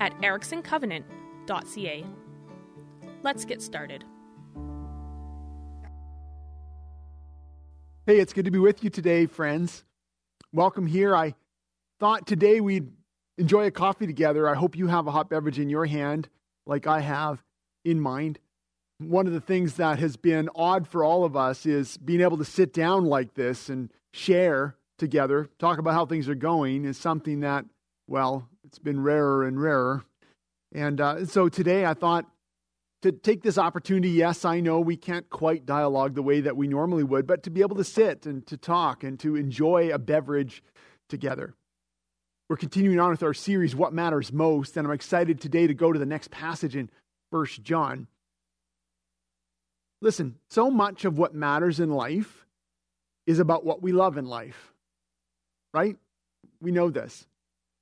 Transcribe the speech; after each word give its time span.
at 0.00 0.16
ericksoncovenant.ca. 0.20 2.04
Let's 3.22 3.44
get 3.44 3.62
started. 3.62 4.04
Hey, 8.06 8.20
it's 8.20 8.32
good 8.32 8.46
to 8.46 8.50
be 8.50 8.58
with 8.58 8.82
you 8.82 8.90
today, 8.90 9.26
friends. 9.26 9.84
Welcome 10.52 10.86
here. 10.86 11.14
I 11.14 11.34
thought 12.00 12.26
today 12.26 12.60
we'd 12.60 12.90
enjoy 13.36 13.66
a 13.66 13.70
coffee 13.70 14.06
together. 14.06 14.48
I 14.48 14.54
hope 14.54 14.76
you 14.76 14.86
have 14.86 15.06
a 15.06 15.10
hot 15.10 15.28
beverage 15.28 15.58
in 15.58 15.68
your 15.68 15.84
hand, 15.84 16.28
like 16.64 16.86
I 16.86 17.00
have 17.00 17.44
in 17.84 18.00
mind. 18.00 18.38
One 18.98 19.26
of 19.26 19.32
the 19.32 19.40
things 19.40 19.74
that 19.74 19.98
has 19.98 20.16
been 20.16 20.48
odd 20.54 20.88
for 20.88 21.04
all 21.04 21.24
of 21.24 21.36
us 21.36 21.66
is 21.66 21.98
being 21.98 22.20
able 22.22 22.38
to 22.38 22.44
sit 22.44 22.72
down 22.72 23.04
like 23.04 23.34
this 23.34 23.68
and 23.68 23.92
share 24.12 24.76
together, 24.96 25.48
talk 25.58 25.78
about 25.78 25.94
how 25.94 26.06
things 26.06 26.28
are 26.28 26.34
going, 26.34 26.84
is 26.84 26.96
something 26.96 27.40
that, 27.40 27.64
well, 28.06 28.48
it's 28.68 28.78
been 28.78 29.02
rarer 29.02 29.44
and 29.44 29.60
rarer. 29.60 30.04
And 30.74 31.00
uh, 31.00 31.24
so 31.24 31.48
today 31.48 31.86
I 31.86 31.94
thought 31.94 32.26
to 33.00 33.12
take 33.12 33.42
this 33.42 33.56
opportunity, 33.56 34.10
yes, 34.10 34.44
I 34.44 34.60
know 34.60 34.78
we 34.78 34.96
can't 34.96 35.28
quite 35.30 35.64
dialogue 35.64 36.14
the 36.14 36.22
way 36.22 36.42
that 36.42 36.54
we 36.54 36.68
normally 36.68 37.02
would, 37.02 37.26
but 37.26 37.42
to 37.44 37.50
be 37.50 37.62
able 37.62 37.76
to 37.76 37.84
sit 37.84 38.26
and 38.26 38.46
to 38.46 38.58
talk 38.58 39.02
and 39.02 39.18
to 39.20 39.36
enjoy 39.36 39.90
a 39.90 39.98
beverage 39.98 40.62
together. 41.08 41.54
We're 42.50 42.56
continuing 42.56 43.00
on 43.00 43.10
with 43.10 43.22
our 43.22 43.32
series, 43.32 43.74
What 43.74 43.94
Matters 43.94 44.32
Most, 44.34 44.76
and 44.76 44.86
I'm 44.86 44.92
excited 44.92 45.40
today 45.40 45.66
to 45.66 45.74
go 45.74 45.90
to 45.90 45.98
the 45.98 46.04
next 46.04 46.30
passage 46.30 46.76
in 46.76 46.90
First 47.32 47.62
John. 47.62 48.06
Listen, 50.02 50.34
so 50.50 50.70
much 50.70 51.06
of 51.06 51.16
what 51.16 51.34
matters 51.34 51.80
in 51.80 51.90
life 51.90 52.44
is 53.26 53.38
about 53.38 53.64
what 53.64 53.80
we 53.82 53.92
love 53.92 54.18
in 54.18 54.26
life, 54.26 54.74
right? 55.72 55.96
We 56.60 56.70
know 56.70 56.90
this. 56.90 57.26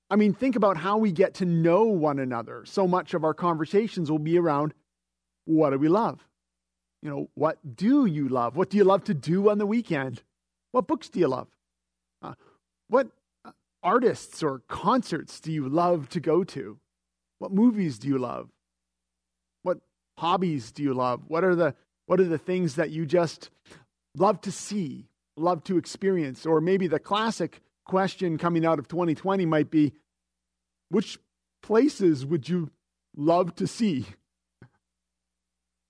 I 0.09 0.17
mean, 0.17 0.35
think 0.35 0.55
about 0.57 0.77
how 0.77 0.99
we 0.99 1.11
get 1.11 1.35
to 1.35 1.45
know 1.45 1.85
one 1.85 2.19
another. 2.19 2.65
So 2.65 2.87
much 2.87 3.15
of 3.15 3.25
our 3.25 3.35
conversations 3.35 4.11
will 4.11 4.21
be 4.21 4.39
around 4.39 4.73
what 5.45 5.71
do 5.71 5.79
we 5.79 5.89
love? 5.89 6.27
You 7.03 7.11
know, 7.11 7.31
what 7.35 7.77
do 7.77 8.07
you 8.07 8.29
love? 8.29 8.57
What 8.57 8.71
do 8.71 8.77
you 8.77 8.85
love 8.85 9.05
to 9.05 9.15
do 9.15 9.51
on 9.51 9.59
the 9.59 9.67
weekend? 9.67 10.23
What 10.73 10.87
books 10.87 11.09
do 11.09 11.21
you 11.21 11.29
love? 11.29 11.49
Uh, 12.23 12.35
what 12.89 13.09
uh, 13.45 13.53
artists 13.83 14.43
or 14.43 14.61
concerts 14.69 15.41
do 15.41 15.53
you 15.53 15.69
love 15.69 16.09
to 16.11 16.21
go 16.21 16.45
to? 16.45 16.79
What 17.39 17.53
movies 17.53 17.99
do 17.99 18.09
you 18.09 18.19
love? 18.19 18.49
What 19.63 19.79
hobbies 20.19 20.73
do 20.73 20.83
you 20.83 20.95
love? 20.95 21.23
What 21.29 21.45
are 21.45 21.55
the 21.55 21.75
what 22.07 22.21
are 22.21 22.25
the 22.25 22.39
things 22.39 22.77
that 22.77 22.91
you 22.91 23.05
just 23.05 23.51
love 24.17 24.41
to 24.43 24.53
see, 24.53 25.09
love 25.37 25.65
to 25.65 25.77
experience? 25.77 26.47
Or 26.47 26.61
maybe 26.61 26.87
the 26.87 27.01
classic 27.01 27.61
question 27.87 28.37
coming 28.37 28.67
out 28.67 28.79
of 28.79 28.89
2020 28.89 29.47
might 29.47 29.71
be 29.71 29.93
which 30.91 31.19
places 31.63 32.27
would 32.27 32.49
you 32.49 32.71
love 33.17 33.55
to 33.57 33.67
see? 33.67 34.07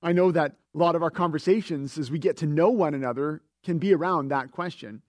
I 0.03 0.13
know 0.13 0.31
that 0.31 0.55
a 0.75 0.79
lot 0.79 0.95
of 0.95 1.03
our 1.03 1.11
conversations 1.11 1.99
as 1.99 2.11
we 2.11 2.19
get 2.19 2.37
to 2.39 2.47
know 2.47 2.71
one 2.71 2.95
another 2.95 3.43
can 3.65 3.79
be 3.79 3.93
around 3.93 4.29
that 4.29 4.53
question. 4.53 5.03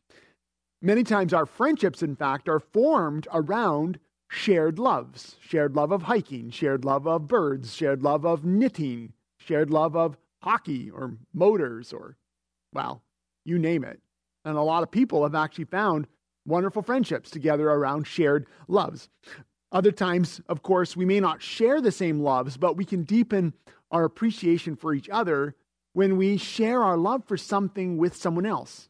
Many 0.82 1.04
times, 1.04 1.34
our 1.34 1.46
friendships, 1.46 2.02
in 2.02 2.16
fact, 2.16 2.48
are 2.50 2.60
formed 2.60 3.28
around 3.34 4.00
shared 4.30 4.78
loves 4.78 5.38
shared 5.40 5.76
love 5.76 5.92
of 5.92 6.04
hiking, 6.04 6.50
shared 6.50 6.84
love 6.84 7.08
of 7.08 7.28
birds, 7.28 7.74
shared 7.74 8.04
love 8.04 8.26
of 8.26 8.46
knitting, 8.46 9.14
shared 9.38 9.72
love 9.72 9.96
of 9.96 10.18
hockey 10.42 10.90
or 10.90 11.14
motors, 11.34 11.94
or, 11.94 12.18
well, 12.74 13.02
you 13.46 13.58
name 13.58 13.84
it. 13.84 14.00
And 14.46 14.58
a 14.58 14.62
lot 14.62 14.84
of 14.84 14.92
people 14.92 15.24
have 15.24 15.36
actually 15.36 15.66
found 15.66 16.08
wonderful 16.48 16.82
friendships 16.82 17.30
together 17.30 17.70
around 17.70 18.08
shared 18.08 18.48
loves. 18.68 19.10
Other 19.72 19.92
times, 19.92 20.42
of 20.48 20.64
course, 20.64 20.96
we 20.96 21.06
may 21.06 21.20
not 21.20 21.42
share 21.42 21.82
the 21.82 21.92
same 21.92 22.22
loves, 22.22 22.58
but 22.58 22.78
we 22.78 22.86
can 22.86 23.04
deepen 23.04 23.54
our 23.92 24.06
appreciation 24.06 24.76
for 24.76 24.94
each 24.94 25.10
other 25.10 25.56
when 25.94 26.18
we 26.18 26.38
share 26.38 26.84
our 26.84 26.98
love 26.98 27.26
for 27.26 27.38
something 27.38 27.98
with 27.98 28.16
someone 28.16 28.46
else. 28.46 28.90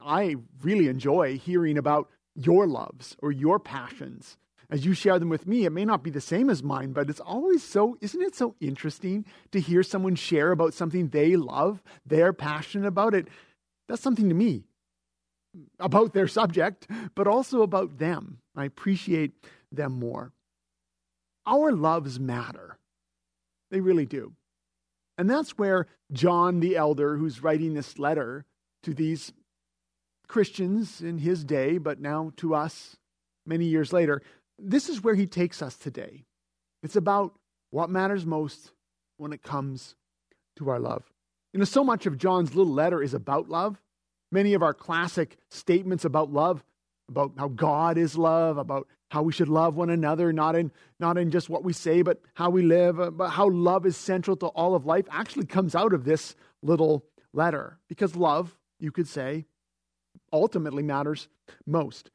I 0.00 0.36
really 0.62 0.88
enjoy 0.88 1.38
hearing 1.38 1.78
about 1.78 2.10
your 2.34 2.66
loves 2.66 3.16
or 3.20 3.32
your 3.32 3.58
passions. 3.58 4.36
As 4.70 4.84
you 4.84 4.94
share 4.94 5.18
them 5.18 5.28
with 5.28 5.46
me, 5.46 5.64
it 5.64 5.70
may 5.70 5.84
not 5.84 6.02
be 6.02 6.10
the 6.10 6.20
same 6.20 6.48
as 6.48 6.62
mine, 6.62 6.92
but 6.92 7.10
it's 7.10 7.20
always 7.20 7.62
so, 7.62 7.96
isn't 8.00 8.22
it 8.22 8.34
so 8.34 8.54
interesting 8.60 9.24
to 9.52 9.60
hear 9.60 9.82
someone 9.82 10.14
share 10.14 10.52
about 10.52 10.74
something 10.74 11.08
they 11.08 11.36
love, 11.36 11.82
they're 12.06 12.32
passionate 12.32 12.86
about 12.86 13.14
it? 13.14 13.28
That's 13.88 14.02
something 14.02 14.28
to 14.28 14.34
me 14.34 14.64
about 15.78 16.12
their 16.12 16.28
subject, 16.28 16.86
but 17.14 17.26
also 17.26 17.62
about 17.62 17.98
them. 17.98 18.38
I 18.56 18.64
appreciate 18.64 19.32
them 19.72 19.98
more. 19.98 20.32
Our 21.46 21.72
loves 21.72 22.18
matter. 22.18 22.78
They 23.70 23.80
really 23.80 24.06
do. 24.06 24.32
And 25.18 25.28
that's 25.28 25.58
where 25.58 25.86
John 26.12 26.60
the 26.60 26.76
elder, 26.76 27.16
who's 27.16 27.42
writing 27.42 27.74
this 27.74 27.98
letter 27.98 28.44
to 28.82 28.94
these 28.94 29.32
Christians 30.26 31.00
in 31.00 31.18
his 31.18 31.44
day, 31.44 31.78
but 31.78 32.00
now 32.00 32.32
to 32.36 32.54
us 32.54 32.96
many 33.46 33.66
years 33.66 33.92
later, 33.92 34.22
this 34.58 34.88
is 34.88 35.02
where 35.02 35.14
he 35.14 35.26
takes 35.26 35.62
us 35.62 35.76
today. 35.76 36.24
It's 36.82 36.96
about 36.96 37.34
what 37.70 37.90
matters 37.90 38.24
most 38.24 38.72
when 39.16 39.32
it 39.32 39.42
comes 39.42 39.94
to 40.56 40.70
our 40.70 40.78
love. 40.78 41.04
You 41.52 41.58
know, 41.58 41.64
so 41.64 41.84
much 41.84 42.06
of 42.06 42.18
John's 42.18 42.54
little 42.54 42.72
letter 42.72 43.02
is 43.02 43.14
about 43.14 43.48
love. 43.48 43.80
Many 44.34 44.54
of 44.54 44.64
our 44.64 44.74
classic 44.74 45.36
statements 45.48 46.04
about 46.04 46.32
love, 46.32 46.64
about 47.08 47.34
how 47.38 47.46
God 47.46 47.96
is 47.96 48.18
love, 48.18 48.58
about 48.58 48.88
how 49.12 49.22
we 49.22 49.32
should 49.32 49.48
love 49.48 49.76
one 49.76 49.90
another, 49.90 50.32
not 50.32 50.56
in, 50.56 50.72
not 50.98 51.16
in 51.16 51.30
just 51.30 51.48
what 51.48 51.62
we 51.62 51.72
say, 51.72 52.02
but 52.02 52.20
how 52.34 52.50
we 52.50 52.62
live, 52.62 52.98
uh, 52.98 53.12
but 53.12 53.30
how 53.30 53.48
love 53.48 53.86
is 53.86 53.96
central 53.96 54.36
to 54.38 54.46
all 54.46 54.74
of 54.74 54.86
life, 54.86 55.04
actually 55.08 55.46
comes 55.46 55.76
out 55.76 55.92
of 55.92 56.04
this 56.04 56.34
little 56.62 57.04
letter. 57.32 57.78
Because 57.88 58.16
love, 58.16 58.58
you 58.80 58.90
could 58.90 59.06
say, 59.06 59.46
ultimately 60.32 60.82
matters 60.82 61.28
most. 61.64 62.10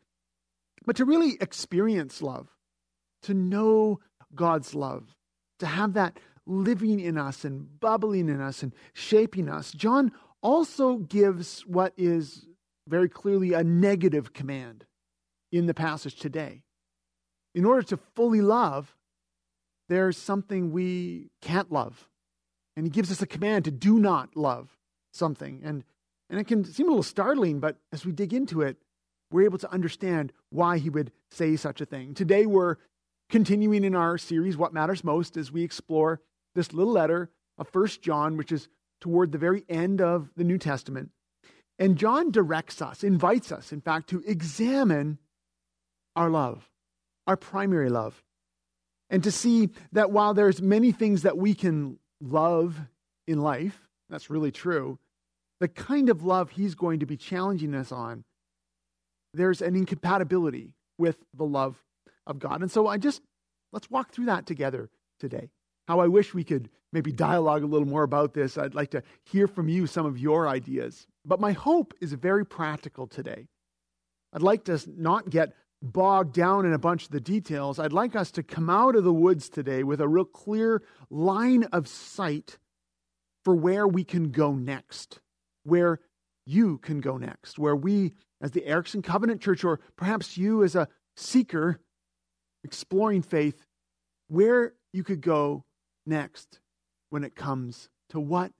But 0.85 0.97
to 0.97 1.05
really 1.05 1.37
experience 1.39 2.21
love, 2.21 2.49
to 3.21 3.33
know 3.33 4.01
God's 4.35 4.75
love, 4.75 5.15
to 5.59 5.67
have 5.67 5.93
that 5.93 6.19
living 6.45 6.99
in 6.99 7.17
us 7.17 7.45
and 7.45 7.79
bubbling 7.79 8.27
in 8.27 8.41
us 8.41 8.61
and 8.61 8.73
shaping 8.91 9.47
us, 9.47 9.71
John 9.71 10.11
also 10.41 10.97
gives 10.97 11.61
what 11.65 11.93
is 11.97 12.45
very 12.87 13.09
clearly 13.09 13.53
a 13.53 13.63
negative 13.63 14.33
command 14.33 14.85
in 15.51 15.65
the 15.65 15.73
passage 15.73 16.15
today 16.15 16.63
in 17.55 17.65
order 17.65 17.81
to 17.81 17.97
fully 18.15 18.41
love, 18.41 18.95
there's 19.87 20.17
something 20.17 20.71
we 20.71 21.29
can't 21.41 21.71
love. 21.71 22.07
And 22.75 22.85
he 22.85 22.89
gives 22.89 23.11
us 23.11 23.21
a 23.21 23.27
command 23.27 23.65
to 23.65 23.71
do 23.71 23.99
not 23.99 24.35
love 24.37 24.77
something. 25.11 25.61
And, 25.63 25.83
and 26.29 26.39
it 26.39 26.47
can 26.47 26.63
seem 26.63 26.87
a 26.87 26.91
little 26.91 27.03
startling, 27.03 27.59
but 27.59 27.77
as 27.91 28.05
we 28.05 28.11
dig 28.11 28.33
into 28.33 28.61
it, 28.61 28.77
we're 29.31 29.45
able 29.45 29.57
to 29.59 29.71
understand 29.71 30.31
why 30.49 30.77
he 30.77 30.89
would 30.89 31.11
say 31.31 31.55
such 31.55 31.81
a 31.81 31.85
thing. 31.85 32.13
Today, 32.13 32.45
we're 32.45 32.77
continuing 33.29 33.83
in 33.83 33.95
our 33.95 34.17
series, 34.17 34.57
What 34.57 34.73
Matters 34.73 35.03
Most, 35.03 35.37
as 35.37 35.51
we 35.51 35.63
explore 35.63 36.21
this 36.55 36.73
little 36.73 36.93
letter 36.93 37.29
of 37.57 37.67
First 37.67 38.01
John, 38.01 38.37
which 38.37 38.51
is 38.51 38.69
toward 39.01 39.31
the 39.31 39.37
very 39.37 39.63
end 39.69 40.01
of 40.01 40.29
the 40.35 40.43
New 40.43 40.57
Testament. 40.57 41.11
And 41.77 41.97
John 41.97 42.31
directs 42.31 42.81
us, 42.81 43.03
invites 43.03 43.51
us, 43.51 43.71
in 43.71 43.81
fact, 43.81 44.09
to 44.09 44.21
examine 44.25 45.17
our 46.15 46.29
love 46.29 46.69
our 47.29 47.37
primary 47.37 47.89
love. 47.89 48.23
And 49.11 49.23
to 49.23 49.31
see 49.31 49.69
that 49.91 50.09
while 50.09 50.33
there's 50.33 50.63
many 50.63 50.91
things 50.91 51.21
that 51.21 51.37
we 51.37 51.53
can 51.53 51.99
love 52.19 52.75
in 53.27 53.39
life, 53.39 53.87
that's 54.09 54.31
really 54.31 54.51
true, 54.51 54.97
the 55.59 55.67
kind 55.67 56.09
of 56.09 56.23
love 56.23 56.49
he's 56.49 56.73
going 56.73 57.01
to 57.01 57.05
be 57.05 57.17
challenging 57.17 57.75
us 57.75 57.91
on, 57.91 58.23
there's 59.35 59.61
an 59.61 59.75
incompatibility 59.75 60.73
with 60.97 61.17
the 61.35 61.45
love 61.45 61.83
of 62.25 62.39
God. 62.39 62.61
And 62.63 62.71
so 62.71 62.87
I 62.87 62.97
just, 62.97 63.21
let's 63.71 63.91
walk 63.91 64.11
through 64.11 64.25
that 64.25 64.47
together 64.47 64.89
today. 65.19 65.49
How 65.87 65.99
I 65.99 66.07
wish 66.07 66.33
we 66.33 66.43
could 66.43 66.69
maybe 66.91 67.11
dialogue 67.11 67.63
a 67.63 67.67
little 67.67 67.87
more 67.87 68.03
about 68.03 68.33
this. 68.33 68.57
I'd 68.57 68.75
like 68.75 68.91
to 68.91 69.03
hear 69.23 69.47
from 69.47 69.69
you 69.69 69.87
some 69.87 70.05
of 70.05 70.17
your 70.17 70.47
ideas. 70.47 71.07
But 71.25 71.39
my 71.39 71.51
hope 71.51 71.93
is 72.01 72.13
very 72.13 72.45
practical 72.45 73.07
today. 73.07 73.47
I'd 74.33 74.41
like 74.41 74.65
to 74.65 74.79
not 74.97 75.29
get 75.29 75.53
bogged 75.81 76.33
down 76.33 76.65
in 76.65 76.73
a 76.73 76.79
bunch 76.79 77.05
of 77.05 77.11
the 77.11 77.21
details, 77.21 77.79
I'd 77.79 77.93
like 77.93 78.15
us 78.15 78.31
to 78.31 78.43
come 78.43 78.69
out 78.69 78.95
of 78.95 79.03
the 79.03 79.13
woods 79.13 79.49
today 79.49 79.83
with 79.83 80.01
a 80.01 80.07
real 80.07 80.25
clear 80.25 80.81
line 81.09 81.63
of 81.71 81.87
sight 81.87 82.57
for 83.45 83.55
where 83.55 83.87
we 83.87 84.03
can 84.03 84.31
go 84.31 84.53
next, 84.53 85.21
where 85.63 85.99
you 86.45 86.77
can 86.79 86.99
go 86.99 87.17
next, 87.17 87.57
where 87.57 87.75
we, 87.75 88.13
as 88.41 88.51
the 88.51 88.65
Erickson 88.65 89.01
Covenant 89.01 89.41
Church, 89.41 89.63
or 89.63 89.79
perhaps 89.95 90.37
you 90.37 90.63
as 90.63 90.75
a 90.75 90.89
seeker 91.15 91.79
exploring 92.63 93.21
faith, 93.21 93.65
where 94.27 94.73
you 94.91 95.03
could 95.03 95.21
go 95.21 95.63
next 96.05 96.59
when 97.09 97.23
it 97.23 97.35
comes 97.35 97.89
to 98.09 98.19
what 98.19 98.51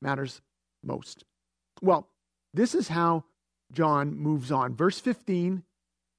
matters 0.00 0.40
most. 0.82 1.24
Well, 1.82 2.08
this 2.54 2.74
is 2.74 2.88
how 2.88 3.24
John 3.72 4.16
moves 4.16 4.50
on. 4.50 4.74
Verse 4.74 4.98
15, 5.00 5.62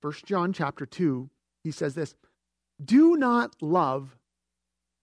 1 0.01 0.13
John 0.25 0.53
chapter 0.53 0.85
2, 0.85 1.29
he 1.63 1.71
says 1.71 1.95
this 1.95 2.15
Do 2.83 3.15
not 3.15 3.56
love 3.62 4.18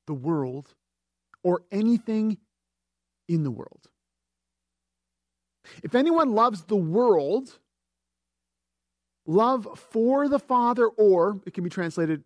the 0.07 0.15
world 0.15 0.75
or 1.43 1.63
anything 1.73 2.39
in 3.29 3.43
the 3.43 3.51
world. 3.51 3.89
If 5.83 5.95
anyone 5.95 6.33
loves 6.33 6.65
the 6.65 6.77
world, 6.77 7.59
love 9.27 9.67
for 9.91 10.29
the 10.29 10.39
Father, 10.39 10.87
or 10.87 11.41
it 11.47 11.55
can 11.55 11.65
be 11.65 11.71
translated 11.71 12.23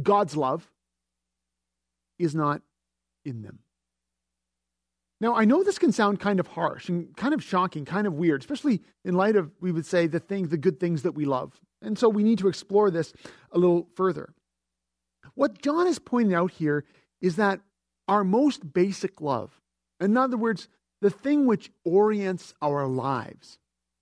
God's 0.00 0.36
love, 0.36 0.70
is 2.18 2.34
not 2.34 2.62
in 3.24 3.42
them. 3.42 3.60
Now, 5.20 5.34
I 5.34 5.44
know 5.44 5.62
this 5.62 5.78
can 5.78 5.92
sound 5.92 6.20
kind 6.20 6.40
of 6.40 6.48
harsh 6.48 6.88
and 6.88 7.16
kind 7.16 7.34
of 7.34 7.42
shocking, 7.42 7.84
kind 7.84 8.06
of 8.06 8.14
weird, 8.14 8.42
especially 8.42 8.82
in 9.04 9.14
light 9.14 9.36
of, 9.36 9.52
we 9.60 9.72
would 9.72 9.86
say, 9.86 10.06
the 10.06 10.18
things, 10.20 10.48
the 10.48 10.58
good 10.58 10.80
things 10.80 11.02
that 11.02 11.12
we 11.12 11.24
love. 11.24 11.60
And 11.80 11.98
so 11.98 12.08
we 12.08 12.24
need 12.24 12.38
to 12.38 12.48
explore 12.48 12.90
this 12.90 13.12
a 13.52 13.58
little 13.58 13.88
further. 13.94 14.34
What 15.34 15.62
John 15.62 15.86
is 15.86 15.98
pointing 15.98 16.34
out 16.34 16.52
here 16.52 16.84
is 17.20 17.36
that 17.36 17.60
our 18.08 18.24
most 18.24 18.72
basic 18.72 19.20
love, 19.20 19.60
in 20.00 20.16
other 20.16 20.36
words, 20.36 20.68
the 21.00 21.10
thing 21.10 21.46
which 21.46 21.70
orients 21.84 22.54
our 22.60 22.86
lives, 22.86 23.58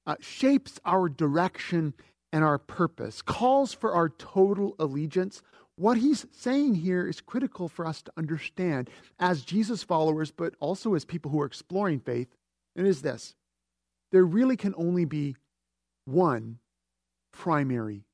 uh, 0.06 0.16
shapes 0.20 0.80
our 0.84 1.08
direction 1.08 1.94
and 2.32 2.42
our 2.42 2.58
purpose, 2.58 3.22
calls 3.22 3.72
for 3.72 3.92
our 3.92 4.08
total 4.08 4.74
allegiance, 4.78 5.42
what 5.76 5.96
he's 5.96 6.26
saying 6.32 6.74
here 6.76 7.08
is 7.08 7.20
critical 7.20 7.68
for 7.68 7.86
us 7.86 8.02
to 8.02 8.12
understand 8.16 8.90
as 9.18 9.42
Jesus 9.42 9.82
followers, 9.82 10.30
but 10.30 10.54
also 10.60 10.94
as 10.94 11.04
people 11.04 11.30
who 11.30 11.40
are 11.40 11.46
exploring 11.46 12.00
faith. 12.00 12.28
And 12.76 12.86
is 12.86 13.02
this 13.02 13.34
there 14.10 14.24
really 14.24 14.56
can 14.56 14.74
only 14.76 15.04
be 15.04 15.36
one 16.04 16.58
primary 17.32 18.04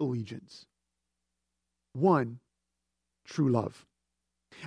allegiance, 0.00 0.66
one 1.92 2.40
true 3.24 3.50
love. 3.50 3.86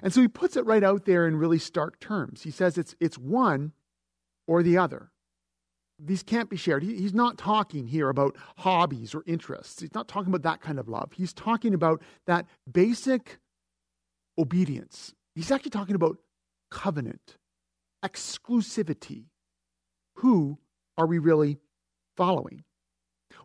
And 0.02 0.14
so 0.14 0.22
he 0.22 0.28
puts 0.28 0.56
it 0.56 0.66
right 0.66 0.84
out 0.84 1.06
there 1.06 1.28
in 1.28 1.36
really 1.36 1.60
stark 1.60 2.00
terms. 2.00 2.44
He 2.44 2.52
says 2.52 2.78
it's, 2.78 2.96
it's 3.00 3.18
one 3.18 3.74
or 4.48 4.64
the 4.64 4.78
other 4.78 5.12
these 6.00 6.24
can't 6.24 6.50
be 6.50 6.57
shared. 6.57 6.84
He, 6.84 6.96
he's 6.96 7.13
not 7.13 7.38
talking 7.38 7.88
here 7.88 8.10
about 8.10 8.36
hobbies 8.57 9.13
or 9.13 9.24
interests. 9.25 9.81
He's 9.81 9.94
not 9.94 10.07
talking 10.07 10.30
about 10.30 10.44
that 10.44 10.62
kind 10.62 10.80
of 10.80 10.88
love. 10.88 11.12
He's 11.13 11.34
talking 11.34 11.74
about 11.74 12.01
that 12.25 12.46
basic 12.72 13.40
obedience. 14.38 15.13
He's 15.36 15.51
actually 15.51 15.72
talking 15.72 15.96
about 15.96 16.18
covenant, 16.72 17.38
exclusivity. 18.04 19.25
Who 20.16 20.57
are 20.98 21.06
we 21.06 21.19
really 21.19 21.60
following? 22.16 22.63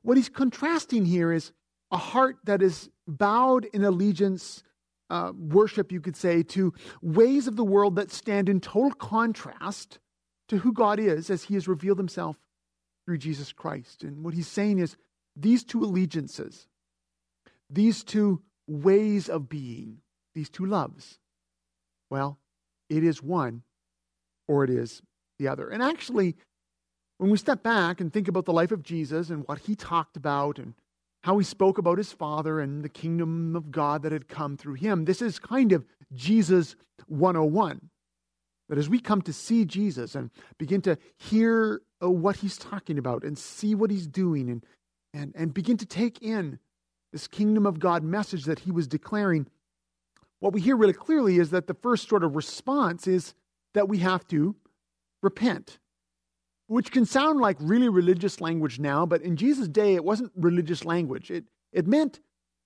What 0.02 0.16
he's 0.16 0.28
contrasting 0.28 1.04
here 1.04 1.32
is 1.32 1.52
a 1.90 1.96
heart 1.96 2.36
that 2.44 2.62
is 2.62 2.90
bowed 3.06 3.64
in 3.66 3.84
allegiance, 3.84 4.62
uh, 5.10 5.32
worship, 5.36 5.92
you 5.92 6.00
could 6.00 6.16
say, 6.16 6.42
to 6.42 6.72
ways 7.02 7.46
of 7.46 7.56
the 7.56 7.64
world 7.64 7.96
that 7.96 8.10
stand 8.10 8.48
in 8.48 8.60
total 8.60 8.92
contrast 8.92 9.98
to 10.48 10.58
who 10.58 10.72
God 10.72 10.98
is 10.98 11.30
as 11.30 11.44
he 11.44 11.54
has 11.54 11.68
revealed 11.68 11.98
himself 11.98 12.36
through 13.04 13.18
Jesus 13.18 13.52
Christ. 13.52 14.02
And 14.02 14.24
what 14.24 14.34
he's 14.34 14.48
saying 14.48 14.78
is 14.78 14.96
these 15.36 15.64
two 15.64 15.82
allegiances, 15.82 16.66
these 17.70 18.04
two 18.04 18.42
ways 18.66 19.28
of 19.28 19.48
being, 19.48 19.98
these 20.34 20.48
two 20.48 20.66
loves, 20.66 21.18
well, 22.10 22.38
it 22.88 23.04
is 23.04 23.22
one 23.22 23.62
or 24.46 24.64
it 24.64 24.70
is 24.70 25.02
the 25.38 25.48
other. 25.48 25.68
And 25.68 25.82
actually, 25.82 26.36
when 27.18 27.30
we 27.30 27.38
step 27.38 27.62
back 27.62 28.00
and 28.00 28.12
think 28.12 28.28
about 28.28 28.44
the 28.44 28.52
life 28.52 28.72
of 28.72 28.82
Jesus 28.82 29.30
and 29.30 29.46
what 29.46 29.60
he 29.60 29.74
talked 29.74 30.16
about 30.16 30.58
and 30.58 30.74
how 31.22 31.38
he 31.38 31.44
spoke 31.44 31.78
about 31.78 31.98
his 31.98 32.12
Father 32.12 32.60
and 32.60 32.84
the 32.84 32.88
kingdom 32.88 33.56
of 33.56 33.70
God 33.70 34.02
that 34.02 34.12
had 34.12 34.28
come 34.28 34.56
through 34.56 34.74
him, 34.74 35.04
this 35.04 35.22
is 35.22 35.38
kind 35.38 35.72
of 35.72 35.84
Jesus 36.12 36.76
101. 37.06 37.90
That 38.68 38.78
as 38.78 38.88
we 38.88 38.98
come 38.98 39.22
to 39.22 39.32
see 39.32 39.64
Jesus 39.64 40.14
and 40.14 40.30
begin 40.58 40.80
to 40.82 40.98
hear 41.16 41.82
Uh, 42.04 42.10
what 42.10 42.36
he's 42.36 42.58
talking 42.58 42.98
about 42.98 43.24
and 43.24 43.38
see 43.38 43.74
what 43.74 43.90
he's 43.90 44.06
doing 44.06 44.50
and, 44.50 44.66
and, 45.14 45.32
and 45.34 45.54
begin 45.54 45.76
to 45.76 45.86
take 45.86 46.20
in 46.20 46.58
this 47.12 47.26
kingdom 47.26 47.64
of 47.64 47.78
God 47.78 48.02
message 48.02 48.44
that 48.44 48.58
he 48.60 48.70
was 48.70 48.86
declaring, 48.86 49.46
what 50.40 50.52
we 50.52 50.60
hear 50.60 50.76
really 50.76 50.92
clearly 50.92 51.38
is 51.38 51.50
that 51.50 51.66
the 51.66 51.74
first 51.74 52.08
sort 52.08 52.24
of 52.24 52.36
response 52.36 53.06
is 53.06 53.34
that 53.72 53.88
we 53.88 53.98
have 53.98 54.26
to 54.28 54.56
repent, 55.22 55.78
which 56.66 56.90
can 56.90 57.06
sound 57.06 57.40
like 57.40 57.56
really 57.60 57.88
religious 57.88 58.40
language 58.40 58.78
now, 58.78 59.06
but 59.06 59.22
in 59.22 59.36
Jesus' 59.36 59.68
day, 59.68 59.94
it 59.94 60.04
wasn't 60.04 60.32
religious 60.36 60.84
language. 60.84 61.30
It, 61.30 61.44
it 61.72 61.86
meant 61.86 62.20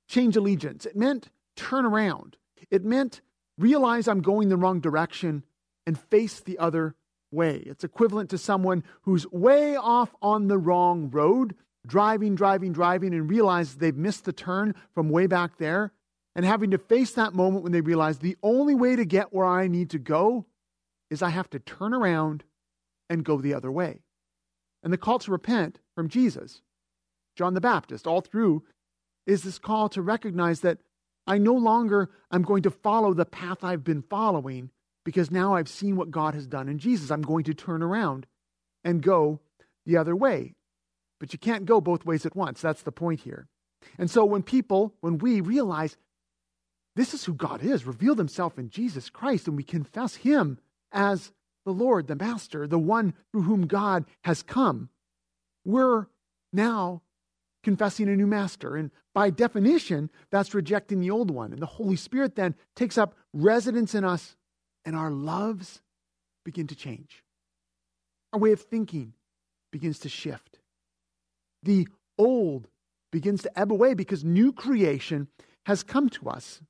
change 0.08 0.36
allegiance, 0.36 0.86
it 0.86 0.96
meant 0.96 1.28
turn 1.54 1.84
around, 1.84 2.36
it 2.70 2.84
meant 2.84 3.20
realize 3.58 4.08
I'm 4.08 4.22
going 4.22 4.48
the 4.48 4.56
wrong 4.56 4.80
direction 4.80 5.44
and 5.86 5.98
face 5.98 6.40
the 6.40 6.58
other 6.58 6.94
way. 7.30 7.56
It's 7.66 7.84
equivalent 7.84 8.30
to 8.30 8.38
someone 8.38 8.84
who's 9.02 9.30
way 9.30 9.76
off 9.76 10.14
on 10.22 10.48
the 10.48 10.58
wrong 10.58 11.10
road, 11.10 11.54
driving, 11.86 12.34
driving, 12.34 12.72
driving, 12.72 13.14
and 13.14 13.28
realizes 13.28 13.76
they've 13.76 13.96
missed 13.96 14.24
the 14.24 14.32
turn 14.32 14.74
from 14.94 15.10
way 15.10 15.26
back 15.26 15.58
there, 15.58 15.92
and 16.34 16.44
having 16.44 16.70
to 16.70 16.78
face 16.78 17.12
that 17.12 17.34
moment 17.34 17.62
when 17.62 17.72
they 17.72 17.80
realize 17.80 18.18
the 18.18 18.36
only 18.42 18.74
way 18.74 18.96
to 18.96 19.04
get 19.04 19.32
where 19.32 19.46
I 19.46 19.66
need 19.66 19.90
to 19.90 19.98
go 19.98 20.46
is 21.10 21.22
I 21.22 21.30
have 21.30 21.50
to 21.50 21.58
turn 21.58 21.94
around 21.94 22.44
and 23.10 23.24
go 23.24 23.40
the 23.40 23.54
other 23.54 23.72
way. 23.72 24.00
And 24.82 24.92
the 24.92 24.98
call 24.98 25.18
to 25.20 25.30
repent 25.32 25.80
from 25.94 26.08
Jesus, 26.08 26.62
John 27.36 27.54
the 27.54 27.60
Baptist, 27.60 28.06
all 28.06 28.20
through, 28.20 28.62
is 29.26 29.42
this 29.42 29.58
call 29.58 29.88
to 29.90 30.02
recognize 30.02 30.60
that 30.60 30.78
I 31.26 31.38
no 31.38 31.54
longer 31.54 32.10
am 32.32 32.42
going 32.42 32.62
to 32.62 32.70
follow 32.70 33.12
the 33.12 33.26
path 33.26 33.62
I've 33.62 33.84
been 33.84 34.02
following 34.02 34.70
because 35.08 35.30
now 35.30 35.54
I've 35.54 35.70
seen 35.70 35.96
what 35.96 36.10
God 36.10 36.34
has 36.34 36.46
done 36.46 36.68
in 36.68 36.78
Jesus. 36.78 37.10
I'm 37.10 37.22
going 37.22 37.44
to 37.44 37.54
turn 37.54 37.82
around 37.82 38.26
and 38.84 39.02
go 39.02 39.40
the 39.86 39.96
other 39.96 40.14
way. 40.14 40.54
But 41.18 41.32
you 41.32 41.38
can't 41.38 41.64
go 41.64 41.80
both 41.80 42.04
ways 42.04 42.26
at 42.26 42.36
once. 42.36 42.60
That's 42.60 42.82
the 42.82 42.92
point 42.92 43.20
here. 43.20 43.48
And 43.96 44.10
so 44.10 44.26
when 44.26 44.42
people, 44.42 44.92
when 45.00 45.16
we 45.16 45.40
realize 45.40 45.96
this 46.94 47.14
is 47.14 47.24
who 47.24 47.32
God 47.32 47.62
is, 47.62 47.86
revealed 47.86 48.18
himself 48.18 48.58
in 48.58 48.68
Jesus 48.68 49.08
Christ, 49.08 49.48
and 49.48 49.56
we 49.56 49.62
confess 49.62 50.16
him 50.16 50.58
as 50.92 51.32
the 51.64 51.72
Lord, 51.72 52.06
the 52.06 52.14
Master, 52.14 52.66
the 52.66 52.78
one 52.78 53.14
through 53.32 53.44
whom 53.44 53.66
God 53.66 54.04
has 54.24 54.42
come, 54.42 54.90
we're 55.64 56.04
now 56.52 57.00
confessing 57.64 58.10
a 58.10 58.16
new 58.16 58.26
master. 58.26 58.76
And 58.76 58.90
by 59.14 59.30
definition, 59.30 60.10
that's 60.30 60.52
rejecting 60.52 61.00
the 61.00 61.10
old 61.10 61.30
one. 61.30 61.54
And 61.54 61.62
the 61.62 61.66
Holy 61.66 61.96
Spirit 61.96 62.36
then 62.36 62.54
takes 62.76 62.98
up 62.98 63.14
residence 63.32 63.94
in 63.94 64.04
us 64.04 64.36
and 64.88 64.96
our 64.96 65.10
loves 65.10 65.82
begin 66.46 66.66
to 66.66 66.74
change. 66.74 67.22
Our 68.32 68.40
way 68.40 68.52
of 68.52 68.62
thinking 68.62 69.12
begins 69.70 69.98
to 69.98 70.08
shift. 70.08 70.60
The 71.62 71.86
old 72.16 72.68
begins 73.12 73.42
to 73.42 73.58
ebb 73.58 73.70
away 73.70 73.92
because 73.92 74.24
new 74.24 74.50
creation 74.50 75.28
has 75.66 75.82
come 75.82 76.08
to 76.08 76.30
us. 76.30 76.62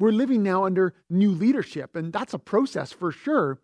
We're 0.00 0.10
living 0.10 0.42
now 0.42 0.64
under 0.64 0.94
new 1.08 1.30
leadership, 1.30 1.94
and 1.94 2.12
that's 2.12 2.34
a 2.34 2.40
process 2.40 2.90
for 2.90 3.12
sure. 3.12 3.60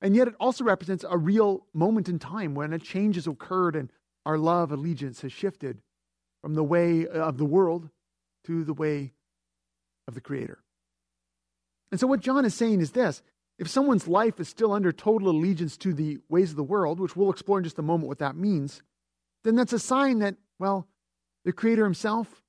And 0.00 0.16
yet, 0.16 0.28
it 0.28 0.34
also 0.40 0.64
represents 0.64 1.04
a 1.06 1.18
real 1.18 1.66
moment 1.74 2.08
in 2.08 2.18
time 2.18 2.54
when 2.54 2.72
a 2.72 2.78
change 2.78 3.16
has 3.16 3.26
occurred 3.26 3.76
and 3.76 3.92
our 4.24 4.38
love 4.38 4.72
allegiance 4.72 5.20
has 5.20 5.32
shifted 5.32 5.82
from 6.40 6.54
the 6.54 6.64
way 6.64 7.06
of 7.06 7.36
the 7.36 7.44
world 7.44 7.90
to 8.46 8.64
the 8.64 8.72
way 8.72 9.12
of 10.08 10.14
the 10.14 10.22
Creator. 10.22 10.60
And 11.90 12.00
so, 12.00 12.06
what 12.06 12.20
John 12.20 12.44
is 12.44 12.54
saying 12.54 12.80
is 12.80 12.92
this 12.92 13.22
if 13.58 13.68
someone's 13.68 14.06
life 14.06 14.38
is 14.38 14.48
still 14.48 14.72
under 14.72 14.92
total 14.92 15.30
allegiance 15.30 15.76
to 15.78 15.94
the 15.94 16.18
ways 16.28 16.50
of 16.50 16.56
the 16.56 16.62
world, 16.62 17.00
which 17.00 17.16
we'll 17.16 17.30
explore 17.30 17.58
in 17.58 17.64
just 17.64 17.78
a 17.78 17.82
moment 17.82 18.08
what 18.08 18.18
that 18.18 18.36
means, 18.36 18.82
then 19.44 19.56
that's 19.56 19.72
a 19.72 19.78
sign 19.78 20.18
that, 20.18 20.36
well, 20.58 20.86
the 21.44 21.52
Creator 21.52 21.84
Himself, 21.84 22.42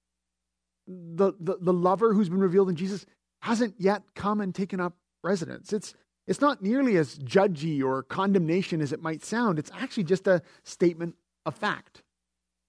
the, 0.88 1.34
the, 1.40 1.58
the 1.62 1.74
lover 1.74 2.14
who's 2.14 2.30
been 2.30 2.40
revealed 2.40 2.70
in 2.70 2.76
Jesus, 2.76 3.06
hasn't 3.42 3.76
yet 3.78 4.02
come 4.16 4.42
and 4.42 4.54
taken 4.54 4.80
up 4.80 4.96
residence. 5.24 5.72
It's, 5.72 5.94
it's 6.26 6.42
not 6.42 6.62
nearly 6.62 6.98
as 6.98 7.18
judgy 7.20 7.82
or 7.84 8.04
condemnation 8.04 8.82
as 8.82 8.92
it 8.92 9.02
might 9.02 9.24
sound. 9.24 9.60
It's 9.60 9.72
actually 9.80 10.04
just 10.04 10.28
a 10.28 10.42
statement 10.64 11.16
of 11.46 11.56
fact. 11.56 12.04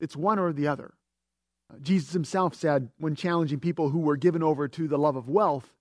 It's 0.00 0.16
one 0.16 0.38
or 0.38 0.52
the 0.52 0.68
other. 0.68 0.94
Uh, 1.72 1.78
Jesus 1.80 2.12
himself 2.12 2.54
said, 2.54 2.90
when 2.98 3.16
challenging 3.16 3.58
people 3.58 3.90
who 3.90 3.98
were 3.98 4.16
given 4.16 4.42
over 4.42 4.68
to 4.68 4.86
the 4.86 4.98
love 4.98 5.16
of 5.16 5.28
wealth, 5.28 5.72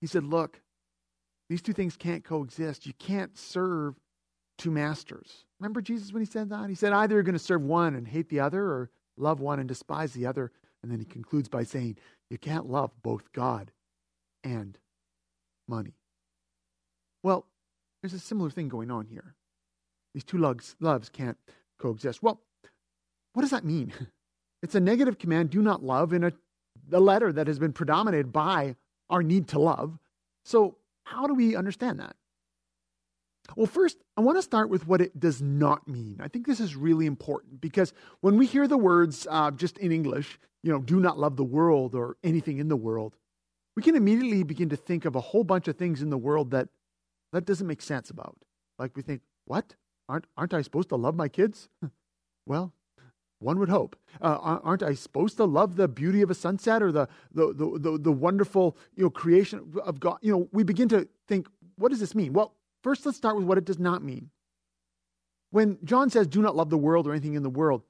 he 0.00 0.06
said, 0.06 0.24
Look, 0.24 0.60
these 1.48 1.62
two 1.62 1.72
things 1.72 1.96
can't 1.96 2.24
coexist. 2.24 2.86
You 2.86 2.92
can't 2.94 3.36
serve 3.36 3.94
two 4.58 4.70
masters. 4.70 5.44
Remember 5.58 5.80
Jesus 5.80 6.12
when 6.12 6.22
he 6.22 6.30
said 6.30 6.50
that? 6.50 6.68
He 6.68 6.74
said, 6.74 6.92
Either 6.92 7.14
you're 7.14 7.22
going 7.22 7.32
to 7.32 7.38
serve 7.38 7.62
one 7.62 7.94
and 7.94 8.06
hate 8.06 8.28
the 8.28 8.40
other, 8.40 8.62
or 8.62 8.90
love 9.16 9.40
one 9.40 9.58
and 9.58 9.68
despise 9.68 10.12
the 10.12 10.26
other. 10.26 10.52
And 10.82 10.90
then 10.90 10.98
he 10.98 11.04
concludes 11.04 11.48
by 11.48 11.64
saying, 11.64 11.96
You 12.30 12.38
can't 12.38 12.70
love 12.70 12.90
both 13.02 13.32
God 13.32 13.72
and 14.44 14.78
money. 15.68 15.94
Well, 17.22 17.46
there's 18.02 18.14
a 18.14 18.18
similar 18.18 18.50
thing 18.50 18.68
going 18.68 18.90
on 18.90 19.06
here. 19.06 19.34
These 20.14 20.24
two 20.24 20.38
loves, 20.38 20.76
loves 20.80 21.08
can't 21.08 21.36
coexist. 21.78 22.22
Well, 22.22 22.40
what 23.34 23.42
does 23.42 23.50
that 23.50 23.64
mean? 23.64 23.92
It's 24.62 24.74
a 24.74 24.80
negative 24.80 25.16
command, 25.18 25.48
do 25.48 25.62
not 25.62 25.82
love, 25.82 26.12
in 26.12 26.22
a, 26.22 26.32
a 26.92 27.00
letter 27.00 27.32
that 27.32 27.46
has 27.46 27.58
been 27.58 27.72
predominated 27.72 28.30
by 28.30 28.76
our 29.10 29.22
need 29.22 29.48
to 29.48 29.58
love. 29.58 29.98
So, 30.44 30.76
how 31.04 31.26
do 31.26 31.34
we 31.34 31.56
understand 31.56 32.00
that? 32.00 32.16
Well, 33.56 33.66
first, 33.66 33.98
I 34.16 34.20
want 34.20 34.38
to 34.38 34.42
start 34.42 34.70
with 34.70 34.86
what 34.86 35.00
it 35.00 35.18
does 35.18 35.42
not 35.42 35.88
mean. 35.88 36.20
I 36.20 36.28
think 36.28 36.46
this 36.46 36.60
is 36.60 36.76
really 36.76 37.06
important 37.06 37.60
because 37.60 37.92
when 38.20 38.36
we 38.36 38.46
hear 38.46 38.68
the 38.68 38.78
words 38.78 39.26
uh, 39.28 39.50
just 39.50 39.76
in 39.78 39.90
English, 39.90 40.38
you 40.62 40.70
know, 40.70 40.78
do 40.78 41.00
not 41.00 41.18
love 41.18 41.36
the 41.36 41.44
world 41.44 41.94
or 41.94 42.16
anything 42.22 42.58
in 42.58 42.68
the 42.68 42.76
world, 42.76 43.16
we 43.76 43.82
can 43.82 43.96
immediately 43.96 44.42
begin 44.44 44.68
to 44.68 44.76
think 44.76 45.04
of 45.04 45.16
a 45.16 45.20
whole 45.20 45.44
bunch 45.44 45.66
of 45.68 45.76
things 45.76 46.02
in 46.02 46.10
the 46.10 46.18
world 46.18 46.52
that 46.52 46.68
that 47.32 47.44
doesn't 47.44 47.66
make 47.66 47.82
sense 47.82 48.10
about. 48.10 48.36
Like 48.78 48.96
we 48.96 49.02
think, 49.02 49.22
what? 49.44 49.74
Aren't, 50.08 50.26
aren't 50.36 50.54
I 50.54 50.62
supposed 50.62 50.88
to 50.88 50.96
love 50.96 51.14
my 51.14 51.28
kids? 51.28 51.68
well, 52.46 52.72
one 53.40 53.58
would 53.58 53.68
hope. 53.68 53.96
Uh, 54.20 54.58
aren't 54.62 54.82
I 54.82 54.94
supposed 54.94 55.36
to 55.38 55.44
love 55.44 55.76
the 55.76 55.88
beauty 55.88 56.22
of 56.22 56.30
a 56.30 56.34
sunset 56.34 56.82
or 56.82 56.92
the, 56.92 57.08
the, 57.32 57.52
the, 57.52 57.78
the, 57.78 57.98
the 57.98 58.12
wonderful 58.12 58.76
you 58.94 59.04
know, 59.04 59.10
creation 59.10 59.72
of 59.82 59.98
God? 59.98 60.18
You 60.20 60.32
know, 60.32 60.48
we 60.52 60.62
begin 60.62 60.88
to 60.90 61.08
think, 61.26 61.48
what 61.76 61.88
does 61.88 62.00
this 62.00 62.14
mean? 62.14 62.32
Well, 62.32 62.54
first 62.84 63.04
let's 63.04 63.18
start 63.18 63.36
with 63.36 63.44
what 63.44 63.58
it 63.58 63.64
does 63.64 63.78
not 63.78 64.02
mean. 64.02 64.30
When 65.50 65.78
John 65.82 66.10
says, 66.10 66.26
do 66.26 66.42
not 66.42 66.54
love 66.54 66.70
the 66.70 66.78
world 66.78 67.08
or 67.08 67.12
anything 67.12 67.34
in 67.34 67.42
the 67.42 67.50
world, 67.50 67.82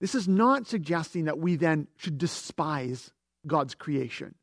this 0.00 0.14
is 0.14 0.28
not 0.28 0.66
suggesting 0.66 1.24
that 1.24 1.38
we 1.38 1.56
then 1.56 1.88
should 1.96 2.18
despise 2.18 3.12
God's 3.46 3.74
creation, 3.74 4.34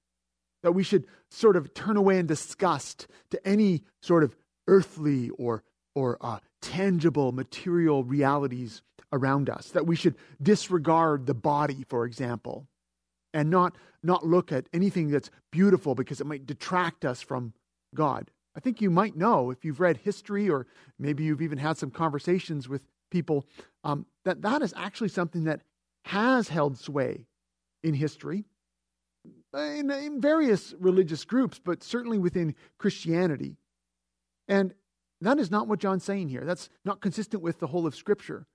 that 0.63 0.71
we 0.71 0.83
should 0.83 1.05
sort 1.29 1.57
of 1.57 1.73
turn 1.73 1.97
away 1.97 2.17
in 2.17 2.25
disgust 2.25 3.07
to 3.31 3.47
any 3.47 3.83
sort 4.01 4.23
of 4.23 4.35
earthly 4.67 5.29
or, 5.29 5.63
or 5.95 6.17
uh, 6.21 6.39
tangible 6.61 7.31
material 7.31 8.03
realities 8.03 8.81
around 9.11 9.49
us, 9.49 9.69
that 9.71 9.87
we 9.87 9.95
should 9.95 10.15
disregard 10.41 11.25
the 11.25 11.33
body, 11.33 11.85
for 11.87 12.05
example, 12.05 12.67
and 13.33 13.49
not, 13.49 13.75
not 14.03 14.25
look 14.25 14.51
at 14.51 14.67
anything 14.73 15.09
that's 15.09 15.31
beautiful 15.51 15.95
because 15.95 16.21
it 16.21 16.27
might 16.27 16.45
detract 16.45 17.05
us 17.05 17.21
from 17.21 17.53
God. 17.93 18.29
I 18.55 18.59
think 18.59 18.81
you 18.81 18.89
might 18.89 19.15
know 19.15 19.51
if 19.51 19.65
you've 19.65 19.79
read 19.79 19.97
history 19.97 20.49
or 20.49 20.67
maybe 20.99 21.23
you've 21.23 21.41
even 21.41 21.57
had 21.57 21.77
some 21.77 21.91
conversations 21.91 22.69
with 22.69 22.85
people 23.11 23.45
um, 23.83 24.05
that 24.23 24.41
that 24.41 24.61
is 24.61 24.73
actually 24.75 25.09
something 25.09 25.45
that 25.45 25.61
has 26.05 26.49
held 26.49 26.77
sway 26.77 27.25
in 27.83 27.93
history 27.93 28.45
in, 29.53 29.89
in 29.91 30.21
various 30.21 30.73
religious 30.79 31.23
groups, 31.23 31.59
but 31.63 31.83
certainly 31.83 32.17
within 32.17 32.55
Christianity. 32.77 33.57
And 34.47 34.73
that 35.25 35.39
is 35.39 35.51
not 35.51 35.67
what 35.67 35.79
John's 35.79 36.03
saying 36.03 36.29
here. 36.29 36.43
That's 36.45 36.69
not 36.83 37.01
consistent 37.01 37.41
with 37.41 37.59
the 37.59 37.67
whole 37.67 37.87
of 37.87 37.95
Scripture. 37.95 38.45